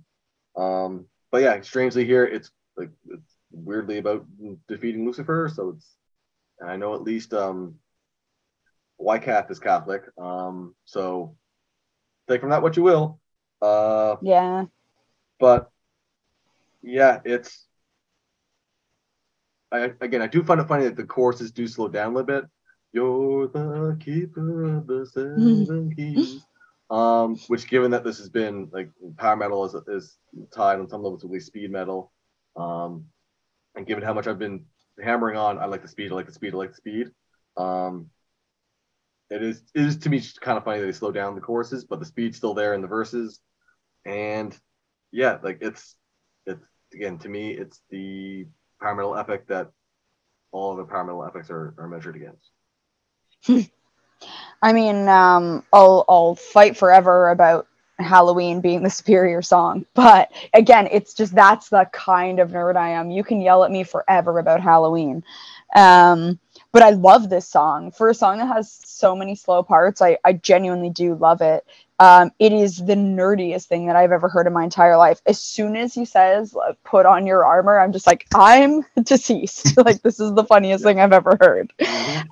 [0.57, 4.25] um but yeah strangely here it's like it's weirdly about
[4.69, 5.97] defeating lucifer so it's
[6.65, 7.77] I know at least um
[9.01, 10.03] Weikath is Catholic.
[10.19, 11.37] Um, so
[12.29, 13.19] take from that what you will.
[13.63, 14.65] Uh, yeah.
[15.39, 15.71] but
[16.83, 17.67] yeah, it's
[19.73, 22.27] I again I do find it funny that the choruses do slow down a little
[22.27, 22.45] bit.
[22.93, 26.45] You're the keeper of the seven keys.
[26.91, 30.19] Um, which given that this has been like power metal is is
[30.53, 32.13] tied on some levels to at least speed metal.
[32.57, 33.07] Um,
[33.77, 34.65] and given how much I've been
[35.01, 37.11] hammering on, I like the speed, I like the speed, I like the speed.
[37.57, 38.11] Um,
[39.31, 41.41] it is it is to me just kind of funny that they slow down the
[41.41, 43.39] choruses, but the speed's still there in the verses.
[44.05, 44.59] And
[45.13, 45.95] yeah, like it's
[46.47, 48.47] it's again to me it's the
[48.81, 49.71] power metal epic that
[50.53, 52.51] all the power metal epics are, are measured against.
[54.63, 57.67] I mean, um, I'll I'll fight forever about
[57.99, 62.91] Halloween being the superior song, but again, it's just that's the kind of nerd I
[62.91, 63.11] am.
[63.11, 65.25] You can yell at me forever about Halloween,
[65.75, 66.39] um,
[66.73, 70.03] but I love this song for a song that has so many slow parts.
[70.03, 71.65] I I genuinely do love it.
[72.01, 75.21] Um, it is the nerdiest thing that I've ever heard in my entire life.
[75.27, 79.77] As soon as he says "put on your armor," I'm just like, I'm deceased.
[79.87, 81.73] like this is the funniest thing I've ever heard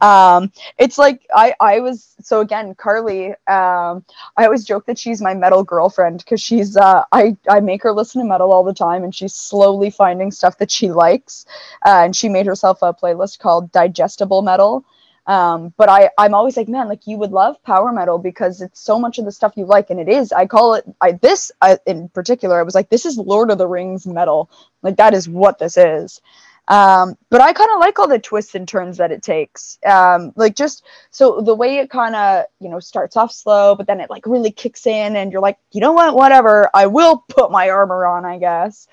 [0.01, 4.05] um it's like i i was so again carly um
[4.37, 7.93] i always joke that she's my metal girlfriend because she's uh i i make her
[7.93, 11.47] listen to metal all the time and she's slowly finding stuff that she likes
[11.87, 14.85] uh, and she made herself a playlist called digestible metal
[15.29, 18.81] um but i i'm always like man like you would love power metal because it's
[18.81, 21.53] so much of the stuff you like and it is i call it i this
[21.63, 24.51] I, in particular i was like this is lord of the rings metal
[24.83, 26.23] like that is what this is
[26.69, 29.79] Um, but I kind of like all the twists and turns that it takes.
[29.87, 33.87] Um, like just so the way it kind of you know starts off slow, but
[33.87, 37.19] then it like really kicks in, and you're like, you know what, whatever, I will
[37.29, 38.89] put my armor on, I guess.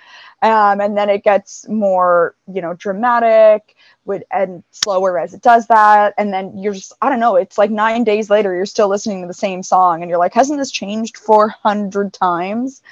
[0.46, 3.76] Um, and then it gets more you know dramatic
[4.30, 6.14] and slower as it does that.
[6.20, 9.22] And then you're just i don't know it's like nine days later you're still listening
[9.22, 12.84] to the same song and you're like hasn't this changed 400 times?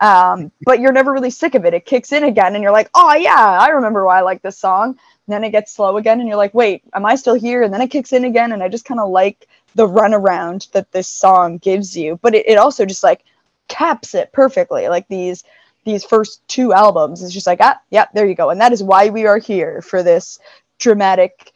[0.00, 1.74] Um, but you're never really sick of it.
[1.74, 4.58] It kicks in again and you're like oh yeah i remember why i like this
[4.58, 4.98] song.
[5.26, 7.62] And then it gets slow again and you're like wait am i still here?
[7.62, 10.92] And then it kicks in again and i just kind of like the runaround that
[10.92, 12.18] this song gives you.
[12.22, 13.22] But it, it also just like
[13.68, 14.88] caps it perfectly.
[14.88, 15.44] Like these
[15.84, 18.82] these first two albums it's just like ah yeah there you go and that is
[18.82, 20.38] why we are here for this
[20.78, 21.52] dramatic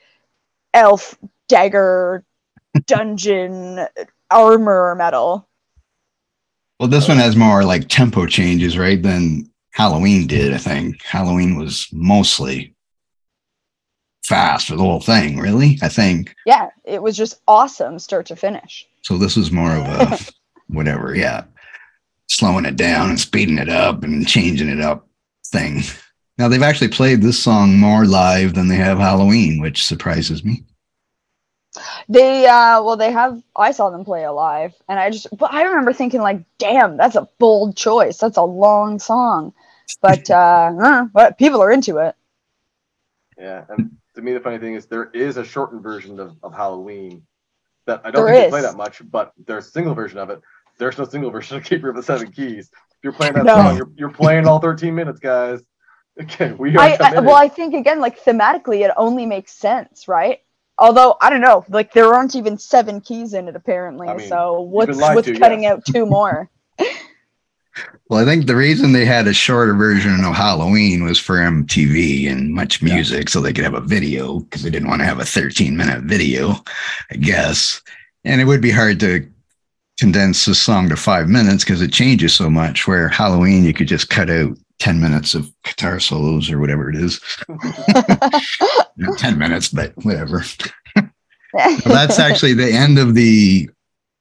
[0.74, 1.16] elf
[1.48, 2.24] dagger
[2.86, 3.86] dungeon
[4.30, 5.48] armor metal.
[6.78, 9.02] Well, this one has more like tempo changes, right?
[9.02, 11.02] Than Halloween did, I think.
[11.02, 12.74] Halloween was mostly
[14.24, 16.34] fast for the whole thing, really, I think.
[16.44, 18.86] Yeah, it was just awesome start to finish.
[19.02, 20.18] So this was more of a
[20.68, 21.44] whatever, yeah.
[22.28, 25.08] Slowing it down and speeding it up and changing it up
[25.46, 25.82] thing.
[26.38, 30.64] Now they've actually played this song more live than they have Halloween, which surprises me.
[32.08, 35.64] They uh well they have I saw them play alive and I just but I
[35.64, 38.18] remember thinking like damn that's a bold choice.
[38.18, 39.52] That's a long song.
[40.00, 42.14] But uh, uh but people are into it.
[43.38, 46.54] Yeah, and to me the funny thing is there is a shortened version of, of
[46.54, 47.26] Halloween
[47.86, 50.30] that I don't There think they play that much, but there's a single version of
[50.30, 50.40] it.
[50.78, 52.68] There's no single version of Keeper of the Seven Keys.
[52.70, 53.56] If you're playing that No.
[53.56, 55.60] song, you're, you're playing all 13 minutes, guys.
[56.18, 60.08] Okay, we are I, I well I think again like thematically it only makes sense,
[60.08, 60.38] right?
[60.78, 64.08] Although I don't know, like there aren't even seven keys in it apparently.
[64.08, 65.72] I mean, so you've what's been lied what's to, cutting yes.
[65.72, 66.50] out two more?
[68.08, 72.30] Well, I think the reason they had a shorter version of Halloween was for MTV
[72.30, 72.94] and much Yeah.
[72.94, 75.76] music, so they could have a video because they didn't want to have a 13
[75.76, 76.54] minute video,
[77.10, 77.82] I guess.
[78.24, 79.28] And it would be hard to
[79.99, 82.86] condense the song to five minutes because it changes so much.
[82.86, 86.97] Where Halloween, you could just cut out 10 minutes of guitar solos or whatever it
[86.97, 87.20] is.
[88.97, 90.44] Not 10 minutes, but whatever.
[91.55, 93.70] Well, that's actually the end of the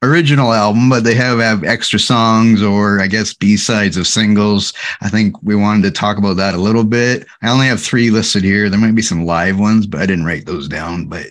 [0.01, 4.71] original album, but they have, have extra songs or I guess B sides of singles.
[5.01, 7.28] I think we wanted to talk about that a little bit.
[7.41, 8.69] I only have three listed here.
[8.69, 11.07] There might be some live ones, but I didn't write those down.
[11.07, 11.28] But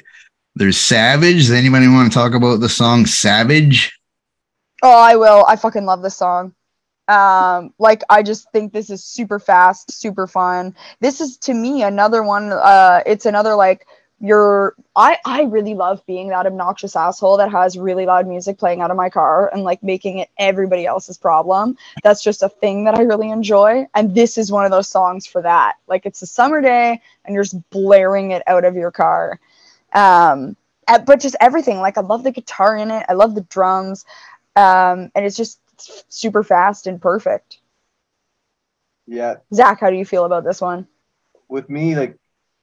[0.57, 1.37] there's Savage.
[1.37, 3.99] Does anybody want to talk about the song Savage?
[4.85, 5.47] Oh, I will.
[5.49, 6.53] I fucking love this song.
[7.09, 10.77] Um, like I just think this is super fast, super fun.
[11.01, 12.53] This is to me another one.
[12.53, 13.87] Uh, it's another like
[14.21, 14.75] you're.
[14.95, 18.91] I I really love being that obnoxious asshole that has really loud music playing out
[18.91, 21.79] of my car and like making it everybody else's problem.
[22.03, 23.87] That's just a thing that I really enjoy.
[23.95, 25.77] And this is one of those songs for that.
[25.87, 29.41] Like it's a summer day and you're just blaring it out of your car.
[29.95, 30.59] Um,
[31.07, 31.79] but just everything.
[31.79, 33.07] Like I love the guitar in it.
[33.09, 34.05] I love the drums
[34.57, 35.61] um, and it's just
[36.09, 37.59] super fast and perfect.
[39.07, 40.87] yeah, Zach, how do you feel about this one?
[41.49, 42.19] with me, like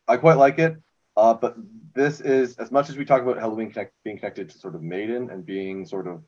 [0.08, 0.78] I quite like it.
[1.18, 1.56] Uh, but
[1.94, 4.82] this is as much as we talk about Helloween connect, being connected to sort of
[4.82, 6.24] Maiden and being sort of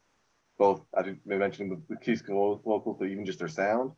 [0.58, 0.82] both.
[0.96, 3.92] I didn't mention the, the Kiske's vocals, but even just their sound.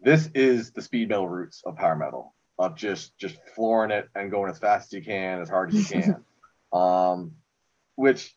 [0.00, 4.30] This is the speed metal roots of power metal of just just flooring it and
[4.30, 6.24] going as fast as you can, as hard as you can.
[6.72, 7.32] um,
[7.94, 8.35] which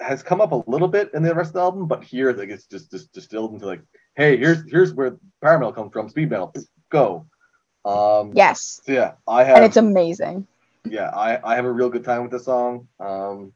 [0.00, 2.50] has come up a little bit in the rest of the album, but here like
[2.50, 3.82] it's just just distilled into like,
[4.16, 6.52] hey, here's here's where power metal comes from, speed metal,
[6.90, 7.26] go.
[7.84, 10.46] Um, Yes, so yeah, I have and it's amazing.
[10.86, 12.88] yeah, I, I have a real good time with this song.
[13.00, 13.52] Um,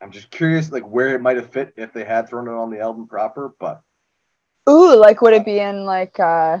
[0.00, 2.70] I'm just curious, like where it might have fit if they had thrown it on
[2.70, 3.54] the album proper.
[3.58, 3.82] But
[4.68, 6.58] Ooh, like would it be in like uh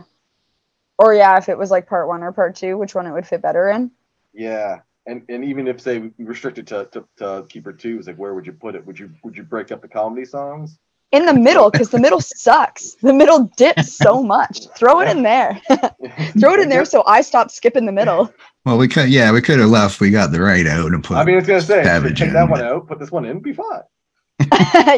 [0.98, 3.26] or yeah, if it was like part one or part two, which one it would
[3.26, 3.90] fit better in?
[4.32, 8.34] yeah, and and even if say restricted to, to, to Keeper Two, it's like where
[8.34, 8.86] would you put it?
[8.86, 10.78] Would you would you break up the comedy songs?
[11.12, 12.94] In the middle, because the middle sucks.
[12.96, 14.66] The middle dips so much.
[14.76, 15.60] Throw it in there.
[16.40, 18.32] Throw it in there so I stop skipping the middle.
[18.64, 20.00] Well, we could, yeah, we could have left.
[20.00, 21.16] We got the right out and put.
[21.18, 23.12] I mean, I was gonna say Savage take in, that one but- out, put this
[23.12, 23.82] one in, be fine.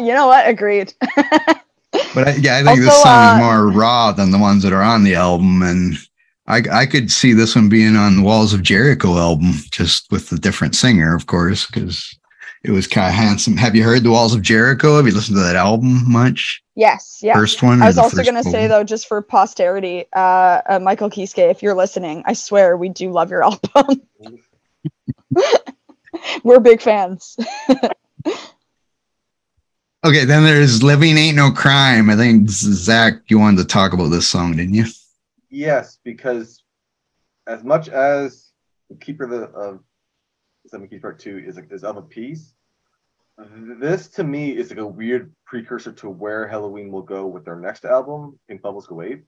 [0.02, 0.48] you know what?
[0.48, 0.94] Agreed.
[2.14, 4.62] But I, yeah, I think this Also, song uh, is more raw than the ones
[4.62, 5.94] that are on the album, and
[6.48, 10.32] I I could see this one being on the Walls of Jericho album, just with
[10.32, 12.18] a different singer, of course, because
[12.64, 13.56] it was kind of handsome.
[13.56, 14.96] Have you heard the Walls of Jericho?
[14.96, 16.62] Have you listened to that album much?
[16.74, 17.34] yes, yeah.
[17.34, 17.82] First one.
[17.82, 21.62] I was also going to say though, just for posterity, uh, uh, Michael Kiske, if
[21.62, 23.42] you're listening, I swear we do love your
[23.76, 24.02] album.
[26.42, 27.36] We're big fans.
[30.04, 34.10] Okay, then there's "Living Ain't No Crime." I think Zach, you wanted to talk about
[34.10, 34.84] this song, didn't you?
[35.50, 36.62] Yes, because
[37.46, 38.50] as much as
[38.90, 39.80] the Keeper of the of
[40.66, 42.52] Seven Keys Part Two is is of a piece,
[43.38, 47.56] this to me is like a weird precursor to where Helloween will go with their
[47.56, 49.24] next album, Pink Bubbles Go Ape,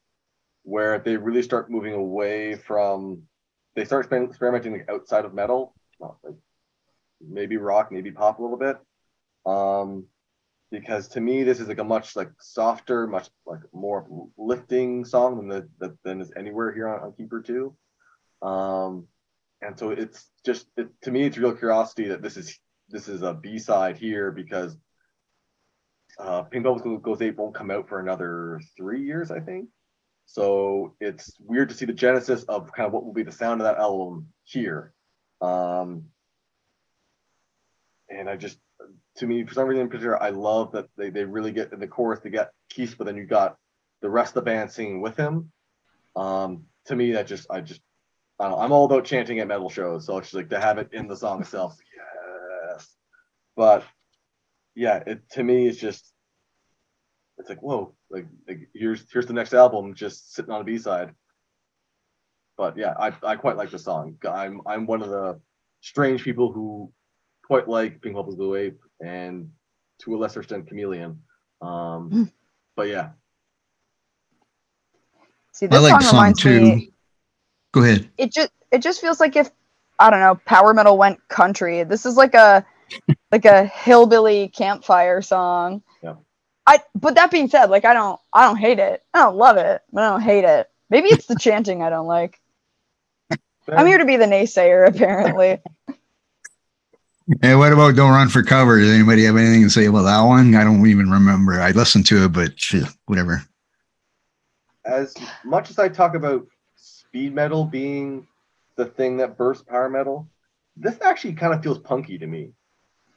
[0.62, 3.22] where they really start moving away from
[3.74, 5.74] they start experimenting like outside of metal,
[7.20, 8.76] maybe rock, maybe pop a little bit.
[9.46, 10.06] Um,
[10.70, 15.36] because to me this is like a much like softer, much like more lifting song
[15.36, 17.74] than the, the than is anywhere here on, on Keeper Two.
[18.42, 19.06] Um,
[19.62, 22.58] and so it's just it, to me it's real curiosity that this is
[22.88, 24.76] this is a B side here because
[26.18, 29.68] uh, Pink Bubbles Goes Ape won't come out for another three years, I think.
[30.26, 33.60] So it's weird to see the genesis of kind of what will be the sound
[33.60, 34.92] of that album here.
[35.40, 36.04] Um,
[38.08, 38.58] and I just,
[39.20, 41.78] to me, for some reason in particular, I love that they, they really get in
[41.78, 43.56] the chorus, they get Keith, but then you got
[44.00, 45.52] the rest of the band singing with him.
[46.16, 47.82] Um, to me, that just, I just,
[48.38, 50.06] I don't know, I'm all about chanting at metal shows.
[50.06, 51.76] So it's just like to have it in the song itself.
[52.74, 52.96] Yes.
[53.56, 53.84] But
[54.74, 56.10] yeah, it to me, it's just,
[57.36, 60.78] it's like, whoa, like, like here's, here's the next album just sitting on a B
[60.78, 61.10] side.
[62.56, 64.16] But yeah, I, I quite like the song.
[64.26, 65.40] I'm, I'm one of the
[65.82, 66.90] strange people who
[67.50, 69.50] quite like Pink Bubbles Go Ape and
[69.98, 71.20] to a lesser extent Chameleon.
[71.60, 72.22] Um, hmm.
[72.76, 73.10] but yeah.
[75.50, 76.60] See, this I like song reminds too.
[76.60, 76.92] me.
[77.72, 78.08] Go ahead.
[78.18, 79.50] It just it just feels like if
[79.98, 81.82] I don't know, power metal went country.
[81.82, 82.64] This is like a
[83.32, 85.82] like a hillbilly campfire song.
[86.04, 86.14] Yeah.
[86.68, 89.02] I but that being said, like I don't I don't hate it.
[89.12, 90.70] I don't love it, but I don't hate it.
[90.88, 92.40] Maybe it's the chanting I don't like.
[93.68, 95.58] I'm here to be the naysayer, apparently.
[97.42, 98.80] And what about Don't Run for Cover?
[98.80, 100.54] Does anybody have anything to say about that one?
[100.54, 101.60] I don't even remember.
[101.60, 102.52] I listened to it, but
[103.06, 103.42] whatever.
[104.84, 105.14] As
[105.44, 108.26] much as I talk about speed metal being
[108.74, 110.28] the thing that bursts power metal,
[110.76, 112.52] this actually kind of feels punky to me.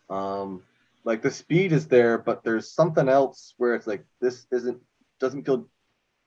[0.10, 0.62] Um,
[1.06, 4.80] like the speed is there, but there's something else where it's like this isn't
[5.20, 5.68] doesn't feel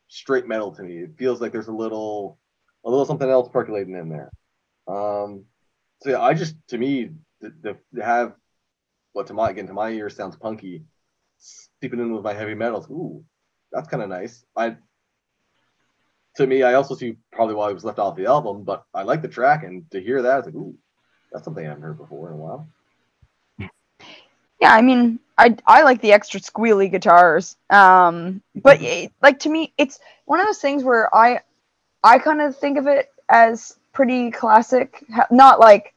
[0.08, 0.98] straight metal to me.
[0.98, 2.38] It feels like there's a little
[2.84, 4.32] a little something else percolating in there.
[4.88, 5.44] Um,
[6.02, 7.10] so yeah, I just to me
[7.42, 8.34] to, to have
[9.12, 10.84] what to my again to my ear sounds punky,
[11.38, 12.88] seeping in with my heavy metals.
[12.90, 13.24] Ooh,
[13.72, 14.44] that's kind of nice.
[14.56, 14.76] I
[16.36, 19.02] to me, I also see probably why it was left off the album, but I
[19.02, 20.76] like the track, and to hear that, it's like, ooh,
[21.32, 22.68] that's something I haven't heard before in a while.
[24.60, 29.48] Yeah, I mean, I I like the extra squealy guitars, um, but it, like to
[29.48, 31.40] me, it's one of those things where I
[32.04, 35.94] I kind of think of it as pretty classic, not like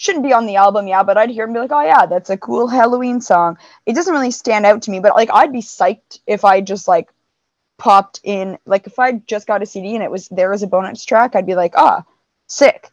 [0.00, 2.30] shouldn't be on the album, yeah, but I'd hear and be like, oh yeah, that's
[2.30, 3.58] a cool Helloween song.
[3.84, 6.88] It doesn't really stand out to me, but like I'd be psyched if I just
[6.88, 7.10] like
[7.76, 10.66] popped in, like if I just got a CD and it was there as a
[10.66, 12.02] bonus track, I'd be like, ah,
[12.46, 12.88] sick.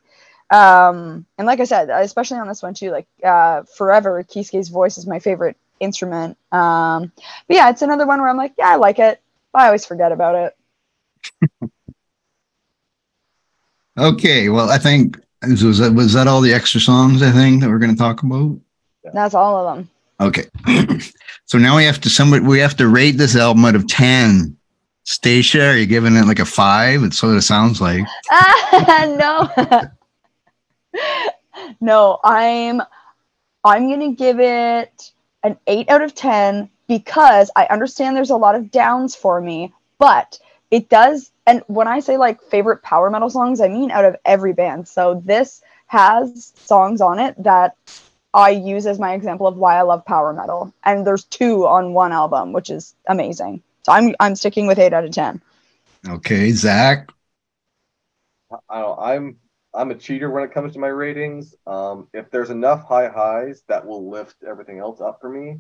[0.50, 4.98] Um, and like I said, especially on this one too, like uh, forever, Kiske's voice
[4.98, 6.38] is my favorite instrument.
[6.52, 7.14] Um,
[7.48, 9.22] but yeah, it's another one where I'm like, yeah, I like it.
[9.54, 10.54] I always forget about
[11.62, 11.72] it.
[13.98, 17.70] okay, well, I think was that was that all the extra songs I think that
[17.70, 18.58] we're going to talk about?
[19.14, 19.90] That's all of them.
[20.20, 20.46] Okay,
[21.46, 24.58] so now we have to somebody we have to rate this album out of ten.
[25.06, 27.04] Staicha, are you giving it like a five?
[27.04, 28.06] It's what it sounds like.
[28.82, 29.50] no,
[31.82, 32.82] no, I'm
[33.64, 35.12] I'm gonna give it
[35.44, 39.72] an eight out of ten because I understand there's a lot of downs for me,
[40.00, 40.40] but
[40.72, 44.18] it does and when I say like favorite power metal songs, I mean out of
[44.26, 44.88] every band.
[44.88, 47.76] So this has songs on it that
[48.34, 50.74] I use as my example of why I love power metal.
[50.84, 53.64] And there's two on one album, which is amazing.
[53.84, 55.42] So I'm I'm sticking with eight out of ten.
[56.08, 57.10] Okay, Zach.
[58.70, 59.38] I don't, I'm
[59.74, 61.56] I'm a cheater when it comes to my ratings.
[61.66, 65.60] Um, if there's enough high highs, that will lift everything else up for me.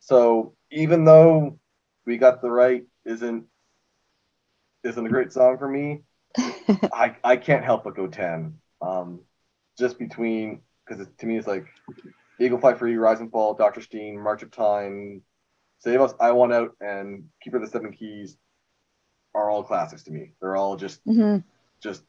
[0.00, 1.58] So even though
[2.06, 3.44] we got the right isn't
[4.86, 6.02] isn't a great song for me.
[6.38, 8.58] I I can't help but go ten.
[8.80, 9.20] Um,
[9.78, 11.66] just between because to me it's like
[12.40, 15.22] Eagle Fly Free, Rise and Fall, Doctor Stein, March of Time,
[15.78, 18.36] Save Us, I Want Out, and Keeper of the Seven Keys
[19.34, 20.32] are all classics to me.
[20.40, 21.38] They're all just mm-hmm.
[21.82, 22.02] just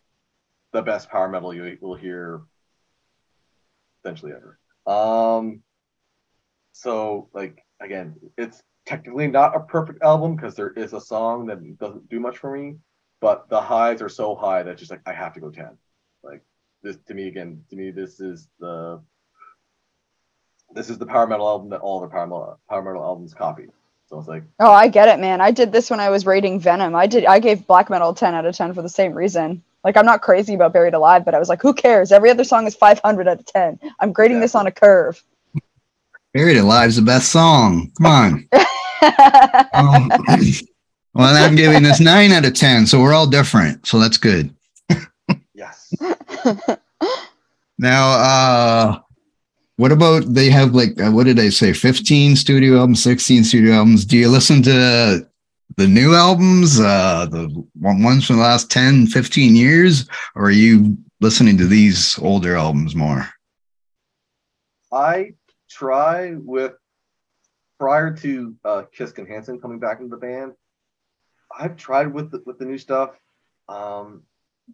[0.74, 2.42] the best power metal you will hear
[4.00, 4.60] essentially ever.
[4.86, 5.62] Um,
[6.74, 11.78] so like again, it's technically not a perfect album because there is a song that
[11.78, 12.78] doesn't do much for me,
[13.20, 15.78] but the highs are so high that just like I have to go 10.
[16.24, 16.42] Like
[16.82, 19.02] this to me again, to me this is the
[20.74, 23.68] this is the power metal album that all the power metal, power metal albums copy.
[24.08, 25.42] So it's like Oh, I get it, man.
[25.42, 26.96] I did this when I was rating Venom.
[26.96, 29.62] I did I gave black metal 10 out of 10 for the same reason.
[29.84, 32.14] Like I'm not crazy about Buried Alive, but I was like, who cares?
[32.14, 33.80] Every other song is 500 out of 10.
[34.00, 35.22] I'm grading this on a curve.
[36.34, 37.92] Buried Alive's the best song.
[37.98, 38.50] Come on.
[39.74, 40.10] Um,
[41.14, 42.88] well, I'm giving this nine out of 10.
[42.88, 43.86] So we're all different.
[43.86, 44.54] So that's good.
[45.54, 45.94] Yes.
[47.80, 49.00] Now, uh,
[49.76, 51.74] what about they have like, uh, what did I say?
[51.74, 54.06] 15 studio albums, 16 studio albums.
[54.06, 55.28] Do you listen to
[55.78, 57.48] the new albums, uh, the
[57.80, 62.56] one- ones from the last 10, 15 years, or are you listening to these older
[62.56, 63.28] albums more?
[64.92, 65.34] I
[65.70, 66.74] try with
[67.80, 70.54] prior to uh, Kiske and Hansen coming back into the band.
[71.56, 73.12] I've tried with the, with the new stuff.
[73.70, 74.24] Um,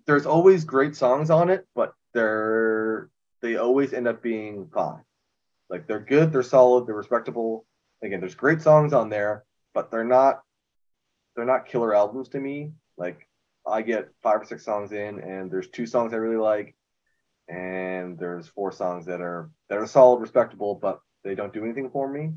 [0.05, 3.09] there's always great songs on it, but they're
[3.41, 5.03] they always end up being fine.
[5.69, 7.65] Like they're good, they're solid, they're respectable.
[8.03, 9.43] Again, there's great songs on there,
[9.73, 10.41] but they're not
[11.35, 12.71] they're not killer albums to me.
[12.97, 13.27] Like
[13.65, 16.75] I get five or six songs in, and there's two songs I really like,
[17.47, 21.89] and there's four songs that are that are solid, respectable, but they don't do anything
[21.89, 22.33] for me.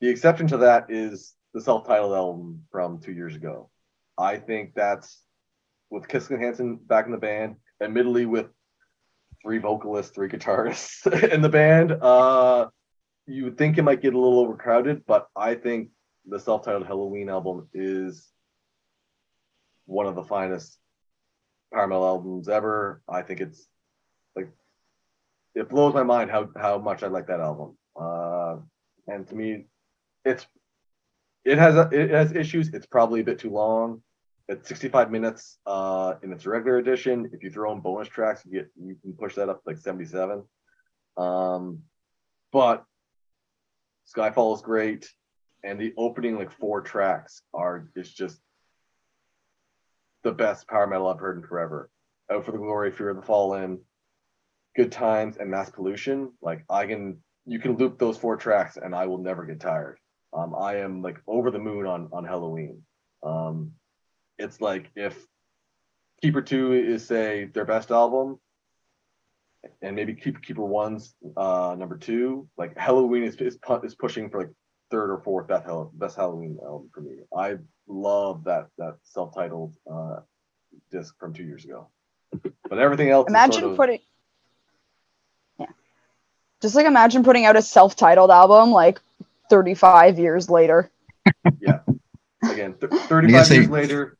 [0.00, 3.70] The exception to that is the self-titled album from two years ago.
[4.16, 5.22] I think that's
[5.90, 8.46] with Kiske and Hansen back in the band, admittedly with
[9.42, 11.92] three vocalists, three guitarists in the band.
[11.92, 12.68] Uh,
[13.26, 15.90] you would think it might get a little overcrowded, but I think
[16.26, 18.28] the self-titled Helloween album is
[19.86, 20.78] one of the finest
[21.72, 23.02] metal albums ever.
[23.08, 23.66] I think it's
[24.36, 24.50] like
[25.54, 27.76] it blows my mind how how much I like that album.
[28.00, 28.56] Uh,
[29.06, 29.66] and to me,
[30.24, 30.46] it's
[31.44, 32.68] it has a, it has issues.
[32.74, 34.02] It's probably a bit too long.
[34.48, 37.30] It's 65 minutes uh, in its regular edition.
[37.32, 39.78] If you throw in bonus tracks, you get you can push that up to like
[39.78, 40.42] 77.
[41.16, 41.82] Um,
[42.52, 42.84] but
[44.14, 45.08] Skyfall is great,
[45.62, 48.40] and the opening like four tracks are is just
[50.22, 51.90] the best power metal I've heard in forever.
[52.30, 53.80] Out for the Glory, Fear of the Fallen,
[54.76, 56.32] Good Times, and Mass Pollution.
[56.42, 59.98] Like I can, you can loop those four tracks, and I will never get tired.
[60.32, 62.78] Um, I am like over the moon on on Helloween.
[63.22, 63.72] Um,
[64.38, 65.16] it's like if
[66.22, 68.38] Keeper Two is say their best album,
[69.82, 72.48] and maybe Keeper Keeper One's uh, number two.
[72.56, 74.50] Like Helloween is is, is pushing for like
[74.90, 77.16] third or fourth best best Helloween album for me.
[77.36, 77.56] I
[77.88, 80.20] love that that self-titled uh,
[80.90, 81.88] disc from two years ago.
[82.68, 84.00] But everything else, imagine sort of- putting
[85.58, 85.66] yeah
[86.62, 89.00] just like imagine putting out a self-titled album like
[89.50, 90.90] 35 years later.
[91.60, 91.80] Yeah.
[92.50, 94.16] again th- 35 guess years they- later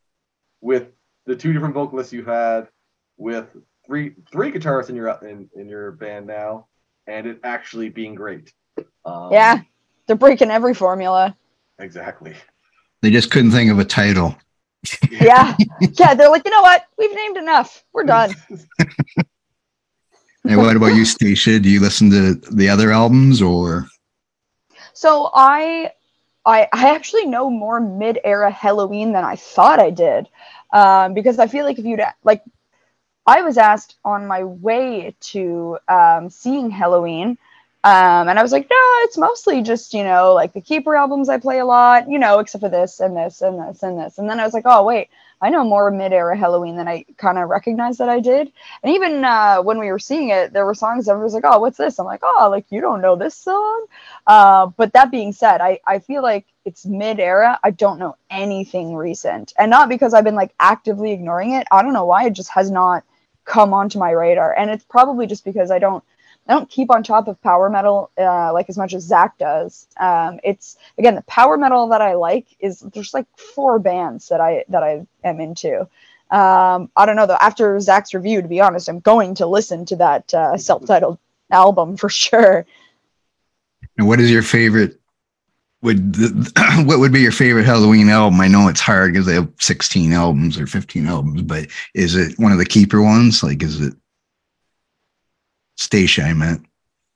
[0.60, 0.88] with
[1.24, 2.68] the two different vocalists you had
[3.16, 3.46] with
[3.86, 6.66] three three guitarists in your in, in your band now
[7.06, 8.52] and it actually being great.
[9.04, 9.60] Um, yeah.
[10.06, 11.34] They're breaking every formula.
[11.78, 12.34] Exactly.
[13.00, 14.36] They just couldn't think of a title.
[15.10, 15.56] yeah.
[15.80, 16.84] Yeah they're like you know what?
[16.98, 17.82] We've named enough.
[17.94, 18.34] We're done.
[20.44, 21.62] And what about you, Staicha?
[21.62, 23.86] Do you listen to the other albums or?
[25.00, 25.92] So I,
[26.44, 30.28] I, I actually know more mid-era Helloween than I thought I did,
[30.74, 32.42] um, because I feel like if you'd like,
[33.26, 37.38] I was asked on my way to um, seeing Helloween,
[37.82, 41.30] um, and I was like, no, it's mostly just you know like the Keeper albums
[41.30, 44.18] I play a lot, you know, except for this and this and this and this,
[44.18, 45.08] and then I was like, oh wait,
[45.40, 48.52] I know more mid-era Helloween than I kind of recognized that I did.
[48.82, 51.58] And even uh, when we were seeing it, there were songs everyone was like, "Oh,
[51.60, 53.86] what's this?" I'm like, "Oh, like you don't know this song."
[54.26, 57.58] Uh, but that being said, I I feel like it's mid-era.
[57.64, 61.66] I don't know anything recent, and not because I've been like actively ignoring it.
[61.70, 63.04] I don't know why it just has not
[63.44, 66.04] come onto my radar, and it's probably just because I don't.
[66.50, 69.86] I don't keep on top of power metal uh, like as much as Zach does.
[69.98, 74.40] Um, it's again the power metal that I like is there's like four bands that
[74.40, 75.82] I that I am into.
[76.32, 77.38] Um, I don't know though.
[77.40, 81.18] After Zach's review, to be honest, I'm going to listen to that uh, self-titled
[81.52, 82.66] album for sure.
[83.96, 84.98] And what is your favorite?
[85.82, 88.40] Would the, what would be your favorite Helloween album?
[88.40, 92.36] I know it's hard because they have 16 albums or 15 albums, but is it
[92.40, 93.44] one of the keeper ones?
[93.44, 93.94] Like, is it
[95.80, 96.24] Staicha?
[96.24, 96.66] I meant.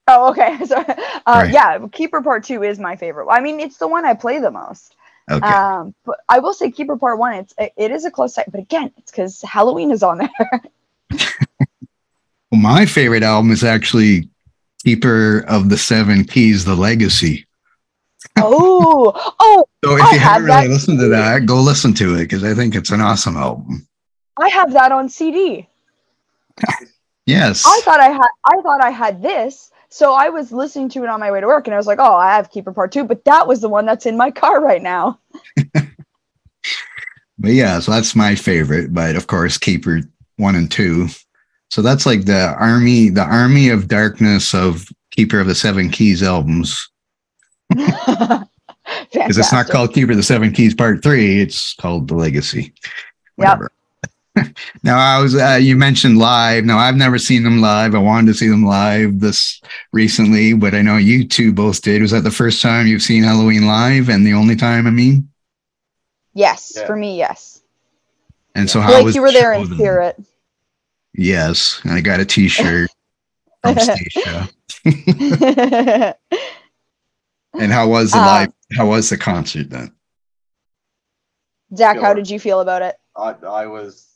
[0.08, 0.58] Oh, okay.
[0.66, 0.94] So, uh,
[1.26, 1.52] Right.
[1.52, 3.28] yeah, Keeper Part Two is my favorite.
[3.30, 4.96] I mean, it's the one I play the most.
[5.30, 5.46] Okay.
[5.46, 7.34] Um, but I will say Keeper Part One.
[7.34, 10.62] It's it is a close second, but again, it's because Halloween is on there.
[12.50, 14.28] well, my favorite album is actually
[14.84, 17.46] Keeper of the Seven Keys, The Legacy.
[18.38, 21.94] oh, oh, So if I you have haven't really that listened to that, go listen
[21.94, 23.86] to it because I think it's an awesome album.
[24.36, 25.66] I have that on CD.
[27.26, 27.64] Yes.
[27.66, 29.70] I thought I had I thought I had this.
[29.88, 32.00] So I was listening to it on my way to work and I was like,
[32.00, 34.60] "Oh, I have Keeper Part 2, but that was the one that's in my car
[34.60, 35.20] right now."
[37.38, 38.94] But yeah, so that's my favorite.
[38.94, 40.00] But of course, Keeper
[40.36, 41.08] one and two.
[41.70, 46.22] So that's like the army, the army of darkness of Keeper of the Seven Keys
[46.22, 46.88] albums.
[49.12, 51.40] Because it's not called Keeper of the Seven Keys Part Three.
[51.40, 52.74] It's called The Legacy.
[53.36, 53.70] Whatever.
[54.82, 56.64] Now I was uh, you mentioned live.
[56.64, 57.94] Now I've never seen them live.
[57.94, 59.60] I wanted to see them live this
[59.92, 62.02] recently, but I know you two both did.
[62.02, 64.86] Was that the first time you've seen Helloween live and the only time?
[64.86, 65.28] I mean,
[66.34, 66.86] Yes, Yeah.
[66.86, 67.62] for me, yes.
[68.56, 69.78] and so how Blake, was you were the there in then?
[69.78, 70.16] spirit.
[71.14, 72.90] Yes, I got a T-shirt
[73.62, 74.50] from Staicha.
[77.56, 78.52] And how was the Um, live?
[78.76, 79.92] How was the concert then?
[81.76, 82.96] Zach, how did you feel about it?
[83.16, 84.08] I, I was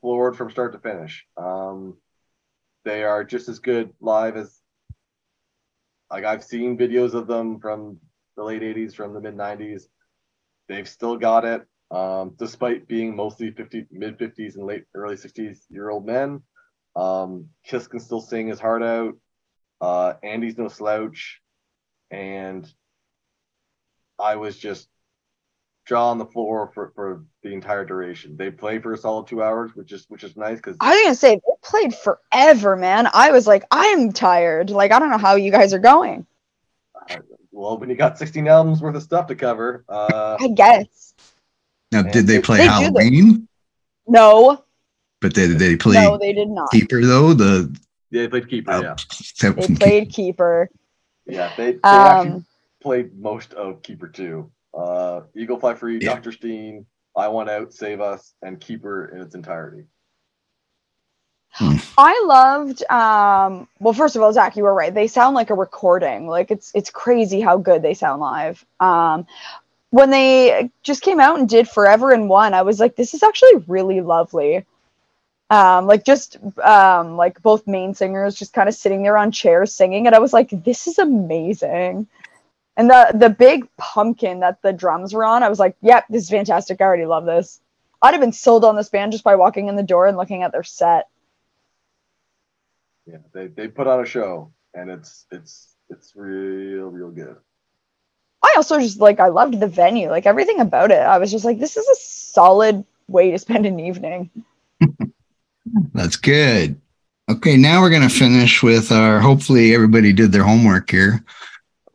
[0.00, 1.26] floored from start to finish.
[1.36, 1.96] Um,
[2.84, 4.60] they are just as good live as
[6.10, 7.98] like I've seen videos of them from
[8.36, 9.82] the late 80s, from the mid 90s.
[10.68, 15.58] They've still got it, um, despite being mostly 50, mid 50s and late early 60s
[15.68, 16.42] year old men.
[16.96, 19.14] Um, Kiske can still sing his heart out.
[19.80, 21.40] Uh, Andi's no slouch,
[22.10, 22.70] and
[24.18, 24.88] I was just
[25.90, 28.36] jaw on the floor for, for the entire duration.
[28.36, 31.02] They play for a solid two hours, which is which is nice because I was
[31.02, 33.08] gonna say they played forever, man.
[33.12, 34.70] I was like, I am tired.
[34.70, 36.26] Like, I don't know how you guys are going.
[37.50, 41.12] well, when you got 16 albums worth of stuff to cover, uh, I guess.
[41.90, 43.48] Now, did they they- play they Halloween?
[44.06, 44.64] No,
[45.20, 46.70] But did they play no, they did not.
[46.70, 47.32] Keeper though?
[47.34, 47.76] The
[48.12, 48.72] yeah, they played Keeper.
[48.72, 48.96] oh, Yeah,
[49.52, 50.68] They played keeper.
[51.26, 52.46] yeah, they, they actually Um,
[52.80, 54.50] played most of Keeper too.
[54.80, 56.14] Uh, Eagle Fly Free, Yeah.
[56.14, 59.84] Doctor Stein, I Want Out, Save Us, and Keeper in its entirety.
[61.98, 62.82] I loved.
[62.90, 64.94] Um, well, first of all, Zach, you were right.
[64.94, 66.26] They sound like a recording.
[66.28, 68.64] Like it's it's crazy how good they sound live.
[68.78, 69.26] Um,
[69.90, 73.22] when they just came out and did Forever and One, I was like, this is
[73.22, 74.64] actually really lovely.
[75.50, 79.74] Um, like just um, like both main singers just kind of sitting there on chairs
[79.74, 82.06] singing, and I was like, this is amazing.
[82.80, 86.22] And the the big pumpkin that the drums were on, I was like, yep, this
[86.22, 86.80] is fantastic.
[86.80, 87.60] I already love this.
[88.00, 90.42] I'd have been sold on this band just by walking in the door and looking
[90.42, 91.06] at their set.
[93.06, 97.36] Yeah, they, they put on a show, and it's it's it's real real good.
[98.42, 101.02] I also just like I loved the venue, like everything about it.
[101.02, 104.30] I was just like, this is a solid way to spend an evening.
[105.92, 106.80] That's good.
[107.30, 109.20] Okay, now we're gonna finish with our.
[109.20, 111.22] Hopefully, everybody did their homework here.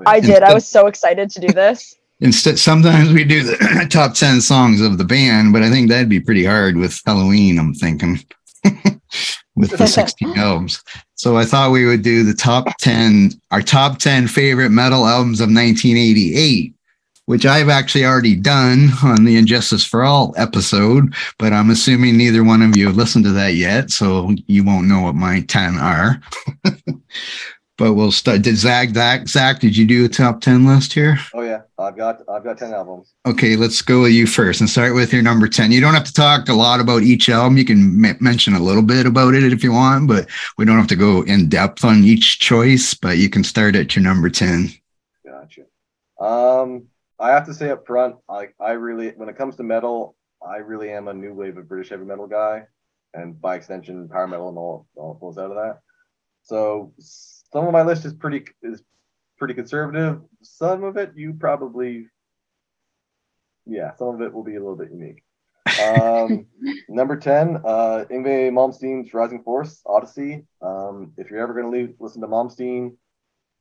[0.05, 0.43] I did.
[0.43, 1.95] I was so excited to do this.
[2.21, 6.09] Instead, sometimes we do the top ten songs of the band, but I think that'd
[6.09, 7.59] be pretty hard with Helloween.
[7.59, 8.19] I'm thinking
[9.55, 10.83] with the 16 albums.
[11.15, 15.39] So I thought we would do the top 10, our top 10 favorite metal albums
[15.39, 16.73] of 1988,
[17.25, 22.17] which I've actually already done on the And Justice for All episode, but I'm assuming
[22.17, 25.41] neither one of you have listened to that yet, so you won't know what my
[25.41, 26.21] 10 are.
[27.77, 28.41] but we'll start.
[28.41, 31.17] Did Zach, Zach, Zach, did you do a top 10 list here?
[31.33, 33.13] Oh yeah, I've got I've got 10 albums.
[33.25, 35.71] Okay, let's go with you first and start with your number 10.
[35.71, 37.57] You don't have to talk a lot about each album.
[37.57, 40.77] You can m- mention a little bit about it if you want, but we don't
[40.77, 44.29] have to go in depth on each choice, but you can start at your number
[44.29, 44.69] 10.
[45.25, 45.63] Gotcha.
[46.19, 46.87] Um,
[47.19, 50.15] I have to say up front, I I really when it comes to metal,
[50.45, 52.63] I really am a new wave of British heavy metal guy,
[53.13, 55.79] and by extension, power metal and all all flows out of that.
[56.43, 56.93] So
[57.51, 58.83] some of my list is pretty is
[59.37, 60.21] pretty conservative.
[60.41, 62.07] Some of it you probably,
[63.65, 65.23] yeah, some of it will be a little bit unique.
[65.83, 66.47] Um,
[66.89, 70.45] number ten, uh, Yngwie Malmsteen's Rising Force Odyssey.
[70.61, 72.95] Um, if you're ever going to leave, listen to Malmsteen,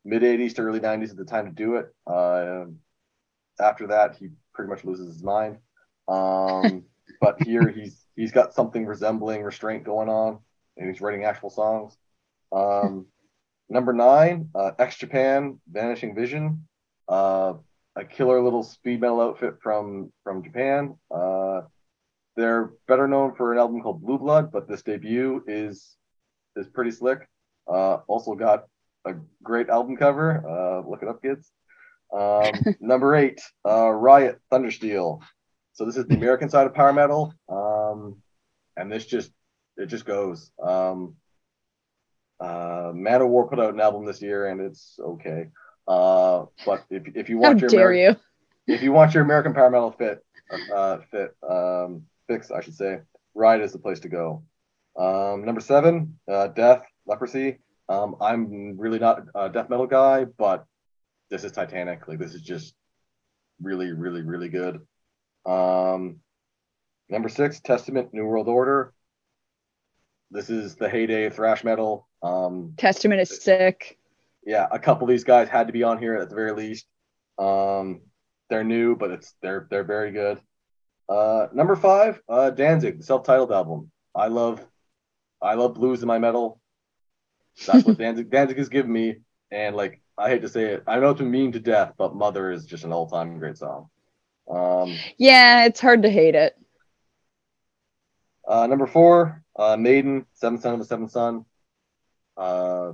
[0.05, 1.87] mid 80s to early 90s is the time to do it.
[2.07, 2.66] Uh,
[3.61, 5.59] after that, he pretty much loses his mind.
[6.09, 6.85] Um,
[7.20, 10.39] but here he's he's got something resembling restraint going on,
[10.76, 11.97] and he's writing actual songs.
[12.53, 13.07] Um,
[13.68, 16.66] number nine, uh, X Japan, Vanishing Vision,
[17.08, 17.54] uh,
[17.96, 20.96] a killer little speed metal outfit from from Japan.
[21.10, 21.62] Uh,
[22.36, 25.96] they're better known for an album called Blue Blood, but this debut is
[26.56, 27.28] is pretty slick.
[27.66, 28.64] Uh, also got
[29.04, 30.44] a great album cover.
[30.46, 31.50] Uh, look it up, kids.
[32.12, 35.20] Um, number eight, uh, Riot Thundersteel.
[35.72, 38.22] So this is the American side of power metal, um,
[38.76, 39.30] and this just
[39.76, 40.50] it just goes.
[40.62, 41.16] Um,
[42.41, 45.47] uh, Manowar put out an album this year, and it's okay.
[45.87, 48.16] Uh, but if, if you want your Ameri-
[48.66, 48.74] you?
[48.74, 50.24] if you want your American power metal fit,
[50.74, 52.99] uh, fit, um, fix, I should say,
[53.35, 54.43] Riot is the place to go.
[54.97, 57.59] Um, number seven, uh, Death, Leprosy.
[57.89, 60.64] Um, I'm really not a death metal guy, but
[61.30, 62.09] this is Titanic.
[62.09, 62.74] Like this is just
[63.61, 64.80] really, really, really good.
[65.45, 66.20] Um,
[67.11, 68.95] number six, Testament, New World Order.
[70.30, 72.09] this is the heyday of thrash metal.
[72.24, 73.98] Um, Testament is sick.
[74.46, 76.86] yeah, a couple of these guys had to be on here at the very least.
[77.38, 78.00] Um,
[78.48, 80.40] they're new, but it's they're they're very good.
[81.08, 83.90] Uh, number five, uh, Danzig, the self-titled album.
[84.14, 84.66] I love,
[85.42, 86.60] I love blues in my metal.
[87.66, 89.16] That's what Danzig Danzig has given me,
[89.50, 92.14] and like I hate to say it, I know it's been mean to death, but
[92.14, 93.88] Mother is just an all-time great song.
[94.50, 96.56] Um, Yeah, it's hard to hate it.
[98.46, 101.44] Uh, number four, uh, Maiden, Seventh Son of the Seventh Son.
[102.37, 102.93] Uh,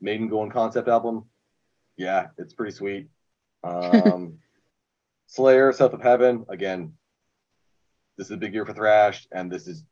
[0.00, 1.26] Maiden Going concept album.
[1.96, 3.08] Yeah, it's pretty sweet.
[3.62, 4.38] Um,
[5.26, 6.46] Slayer, South of Heaven.
[6.48, 6.94] Again,
[8.16, 9.84] this is a big year for thrash, and this is.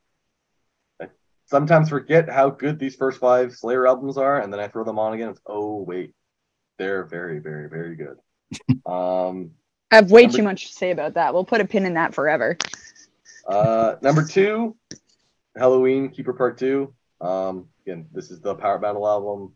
[1.01, 1.09] I
[1.47, 4.99] sometimes forget how good these first five Slayer albums are, and then I throw them
[4.99, 5.29] on again.
[5.29, 6.15] It's oh wait,
[6.79, 8.17] they're very, very, very good.
[8.87, 9.53] um,
[9.91, 11.33] I have way Number- too much to say about that.
[11.35, 12.57] We'll put a pin in that forever.
[13.47, 14.77] Uh, number two,
[15.59, 16.95] Helloween Keeper Part Two.
[17.21, 19.55] Um, again, this is the power battle album.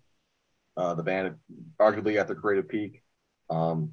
[0.77, 1.35] Uh, the band
[1.79, 3.03] arguably at their creative peak.
[3.51, 3.93] Um,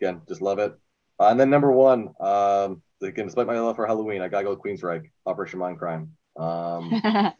[0.00, 0.76] again, just love it.
[1.20, 4.50] Uh, and then number one, um, again, despite my love for Helloween, I gotta go
[4.50, 6.08] with Queensryche, Operation Mindcrime.
[6.36, 7.00] Um,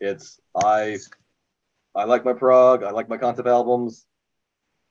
[0.00, 0.98] it's I,
[1.94, 2.82] I like my prog.
[2.82, 4.06] I like my concept albums.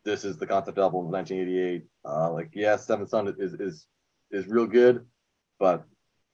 [0.06, 1.84] This is the concept album of 1988.
[2.06, 3.86] Uh, like, yes, Seventh Son is is
[4.32, 5.06] is real good,
[5.60, 5.84] but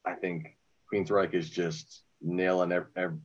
[0.04, 0.56] I think
[0.92, 3.18] Queensryche is just nailing every, every,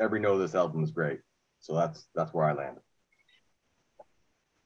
[0.00, 1.20] every note of this album is great.
[1.60, 2.82] So that's that's where I landed.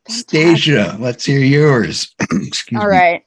[0.08, 2.14] Staicha, let's hear yours.
[2.30, 2.96] Excuse All me.
[2.96, 3.24] right.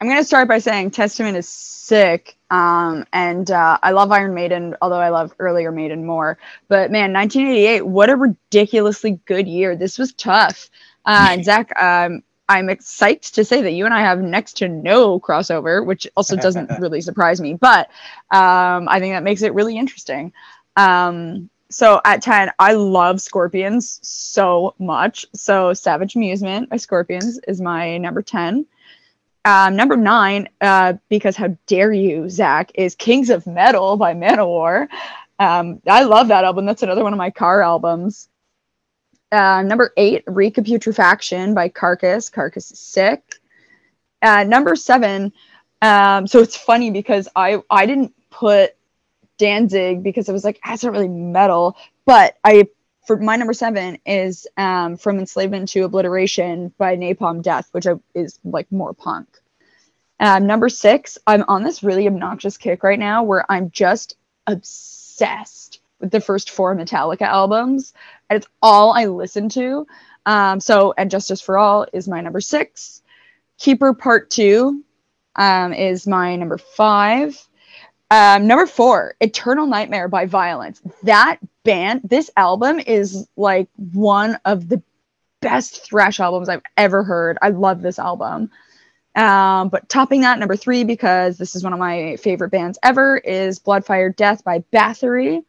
[0.00, 2.36] I'm going to start by saying Testament is sick.
[2.50, 6.38] Um, and uh, I love Iron Maiden, although I love earlier Maiden more.
[6.68, 9.76] But man, 1988, what a ridiculously good year.
[9.76, 10.70] This was tough.
[11.04, 14.68] Uh, and Zach, um, I'm excited to say that you and I have next to
[14.68, 17.54] no crossover, which also doesn't really surprise me.
[17.54, 17.88] But
[18.30, 20.32] um, I think that makes it really interesting.
[20.76, 25.26] Um, so at 10, I love Scorpions so much.
[25.34, 28.66] So Savage Amusement by Scorpions is my number 10.
[29.46, 34.88] Um, number nine, uh, because how dare you, Zach, is Kings of Metal by Manowar.
[35.38, 36.64] Um, I love that album.
[36.64, 38.28] That's another one of my car albums.
[39.30, 42.30] Uh, number eight, Reek of Putrefaction by Carcass.
[42.30, 43.40] Carcass is sick.
[44.22, 45.32] Uh, number seven,
[45.82, 48.73] um, so it's funny because I I didn't put
[49.38, 52.68] Danzig because I was like, that's not really metal, but I
[53.06, 58.38] for my number seven is um, from enslavement to obliteration by napalm death which is
[58.44, 59.28] like more punk.
[60.20, 64.16] Um, number six i'm on this really obnoxious kick right now where i'm just
[64.46, 67.92] obsessed with the first four metallica albums.
[68.28, 69.86] And it's all i listen to.
[70.26, 73.02] Um, so and justice for all is my number six.
[73.58, 74.82] Keeper part two
[75.36, 77.46] um, is my number five
[78.10, 80.82] um, number four, Eternal Nightmare by Vio-lence.
[81.02, 84.82] That band, this album is like one of the
[85.40, 87.38] best thrash albums I've ever heard.
[87.42, 88.50] I love this album.
[89.16, 93.16] Um, but topping that, number three, because this is one of my favorite bands ever,
[93.18, 95.44] is Bloodfire Death by Bathory.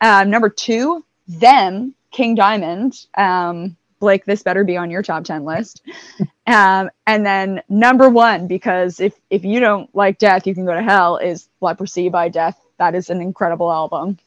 [0.00, 3.06] Um, number two, Them, King Diamond.
[3.16, 5.82] Um, Blake, this better be on your top 10 list.
[6.48, 10.74] Um, and then number one, because if if you don't like Death, you can go
[10.74, 12.56] to hell, is Leprosy by Death.
[12.78, 14.18] That is an incredible album.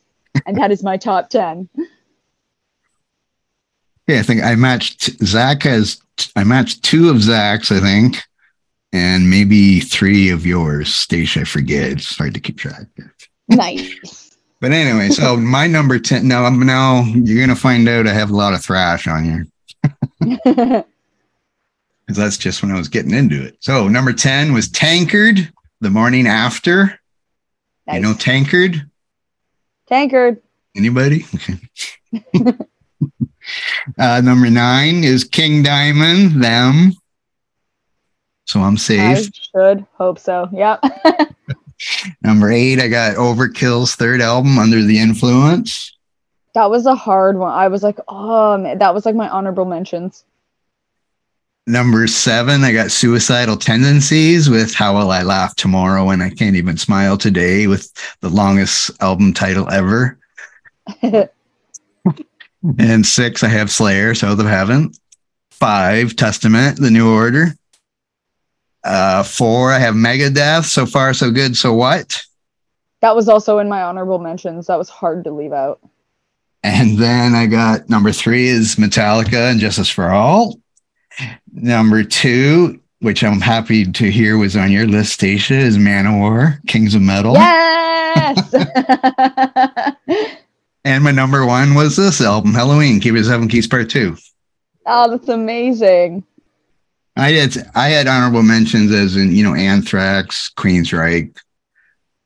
[0.45, 1.69] And that is my top 10.
[4.07, 6.01] Yeah, I think I matched Zach has
[6.35, 8.17] I matched two of Zach's, I think,
[8.91, 10.89] and maybe three of yours.
[10.89, 11.91] Staicha, I forget.
[11.91, 12.87] It's hard to keep track.
[13.47, 14.35] Nice.
[14.59, 16.27] But anyway, so my number ten.
[16.27, 19.47] Now I'm now you're gonna find out I have a lot of thrash on here
[20.19, 20.83] because
[22.07, 23.57] that's just when I was getting into it.
[23.59, 25.51] So number ten was Tankard.
[25.81, 26.99] The morning after,
[27.91, 28.89] you know Tankard.
[29.87, 30.41] Tankard.
[30.75, 31.25] Anybody?
[33.97, 36.43] uh, number nine is King Diamond.
[36.43, 36.93] Them.
[38.45, 39.29] So I'm I safe.
[39.33, 40.49] should hope so.
[40.51, 40.83] Yep.
[42.23, 45.95] Number eight, I got Overkill's third album, Under the Influence.
[46.53, 47.51] That was a hard one.
[47.51, 50.25] I was like, oh man, that was like my honorable mentions.
[51.67, 56.55] Number seven, I got Suicidal Tendencies with How Will I Laugh Tomorrow and I Can't
[56.55, 57.91] Even Smile Today with
[58.21, 60.17] the longest album title ever.
[62.77, 64.91] And six, I have Slayer, South of Heaven.
[65.49, 67.55] Five, Testament, The New Order.
[68.83, 70.65] Uh, four, I have Megadeth.
[70.65, 71.55] So far, so good.
[71.55, 72.21] So what?
[73.01, 74.67] that was also in my honorable mentions.
[74.67, 75.79] That was hard to leave out.
[76.63, 80.59] And then I got number three is Metallica and Justice for All.
[81.51, 86.95] Number two which I'm happy to hear was on your list, Staicha, is Manowar, Kings
[86.95, 87.33] of Metal.
[87.33, 88.53] Yes.
[90.85, 94.15] And my number one was this album, Helloween, Keep It Seven Keys Part Two.
[94.85, 96.23] oh, that's amazing.
[97.17, 101.35] I had I had honorable mentions as in you know Anthrax, Queensryche,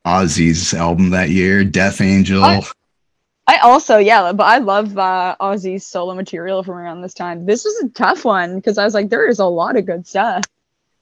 [0.06, 2.44] Ozzy's album that year, Death Angel.
[2.44, 2.62] I-
[3.46, 7.44] I also, yeah, but I love uh, Ozzy's solo material from around this time.
[7.44, 10.06] This was a tough one because I was like, there is a lot of good
[10.06, 10.44] stuff.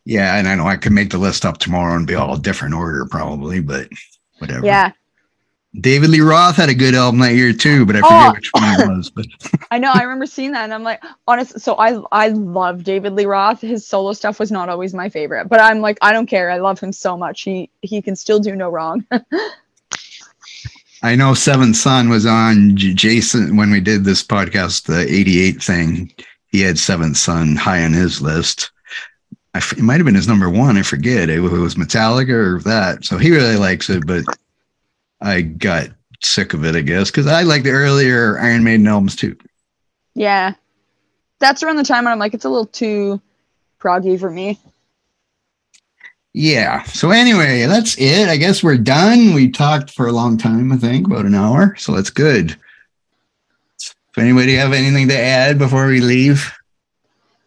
[0.05, 2.75] yeah, and I know I could make the list up tomorrow and be all different
[2.75, 3.89] order probably, but
[4.39, 4.67] whatever.
[4.67, 4.91] Yeah,
[5.81, 8.33] David Lee Roth had a good album that year too, but I forget Oh.
[8.33, 9.09] which one it was.
[9.11, 9.27] But
[9.71, 9.93] I know.
[9.95, 11.61] I remember seeing that, and I'm like, honest.
[11.61, 13.61] So I I love David Lee Roth.
[13.61, 16.51] His solo stuff was not always my favorite, but I'm like, I don't care.
[16.51, 17.43] I love him so much.
[17.43, 19.07] He he can still do no wrong.
[21.05, 26.15] I know Seventh Son was on Jason when we did this podcast, the 88 thing.
[26.47, 28.71] He had Seventh Son high on his list.
[29.55, 30.77] It might have been his number one.
[30.77, 31.29] I forget.
[31.29, 33.05] It, was Metallica or that.
[33.05, 34.25] So he really likes it, but
[35.21, 35.89] I got
[36.23, 39.37] sick of it, I guess, because I like the earlier Iron Maiden albums too.
[40.15, 40.55] yeah,
[41.41, 43.21] that's around the time when I'm like, it's a little too
[43.81, 44.59] proggy for me.
[46.35, 46.83] Yeah.
[46.85, 48.29] So anyway, that's it.
[48.29, 49.35] I guess we're done.
[49.35, 51.77] We talked for a long time, I think, about an hour.
[51.77, 52.57] So that's good.
[53.81, 56.53] If anybody have anything to add before we leave?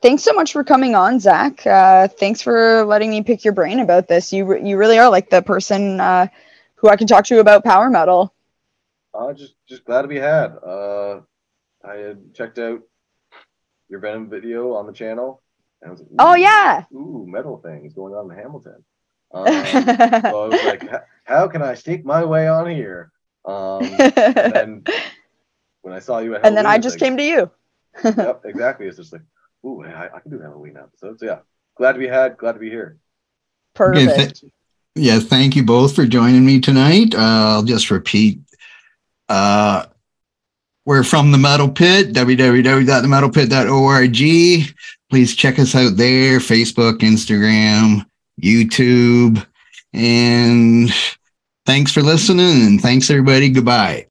[0.02, 1.66] Thanks so much for coming on, Zach.
[1.66, 4.32] Uh, thanks for letting me pick your brain about this.
[4.32, 6.28] You re- you really are like the person uh,
[6.76, 8.34] who I can talk to about power metal.
[9.16, 10.58] Uh, just just glad to be had.
[10.64, 11.22] Uh,
[11.84, 12.82] I had checked out
[13.90, 15.42] your Venom video on the channel.
[15.82, 16.84] And I was like, Oh yeah.
[16.94, 18.84] ooh, metal things going on in Hamilton.
[19.36, 20.90] Um, so I was like,
[21.26, 23.12] how can I sneak my way on here?
[23.44, 24.84] Um, and then
[25.82, 27.52] when I saw you at and then I just like, came to you.
[28.04, 28.88] yep, exactly.
[28.88, 29.24] It's just like,
[29.66, 31.22] ooh, I, I can do Helloween episodes.
[31.22, 31.40] Yeah,
[31.76, 32.38] glad to be had.
[32.38, 32.98] Glad to be here.
[33.74, 34.46] Perfect.
[34.96, 37.14] Yeah, thank you both for joining me tonight.
[37.14, 38.40] Uh, I'll just repeat.
[39.28, 39.88] Uh,
[40.86, 44.76] we're from the Metal Pit, www.themetalpit.org.
[45.10, 48.06] Please check us out there Facebook, Instagram,
[48.42, 49.46] YouTube.
[49.94, 50.90] And
[51.66, 52.68] thanks for listening.
[52.68, 53.50] And thanks, everybody.
[53.50, 54.08] Goodbye.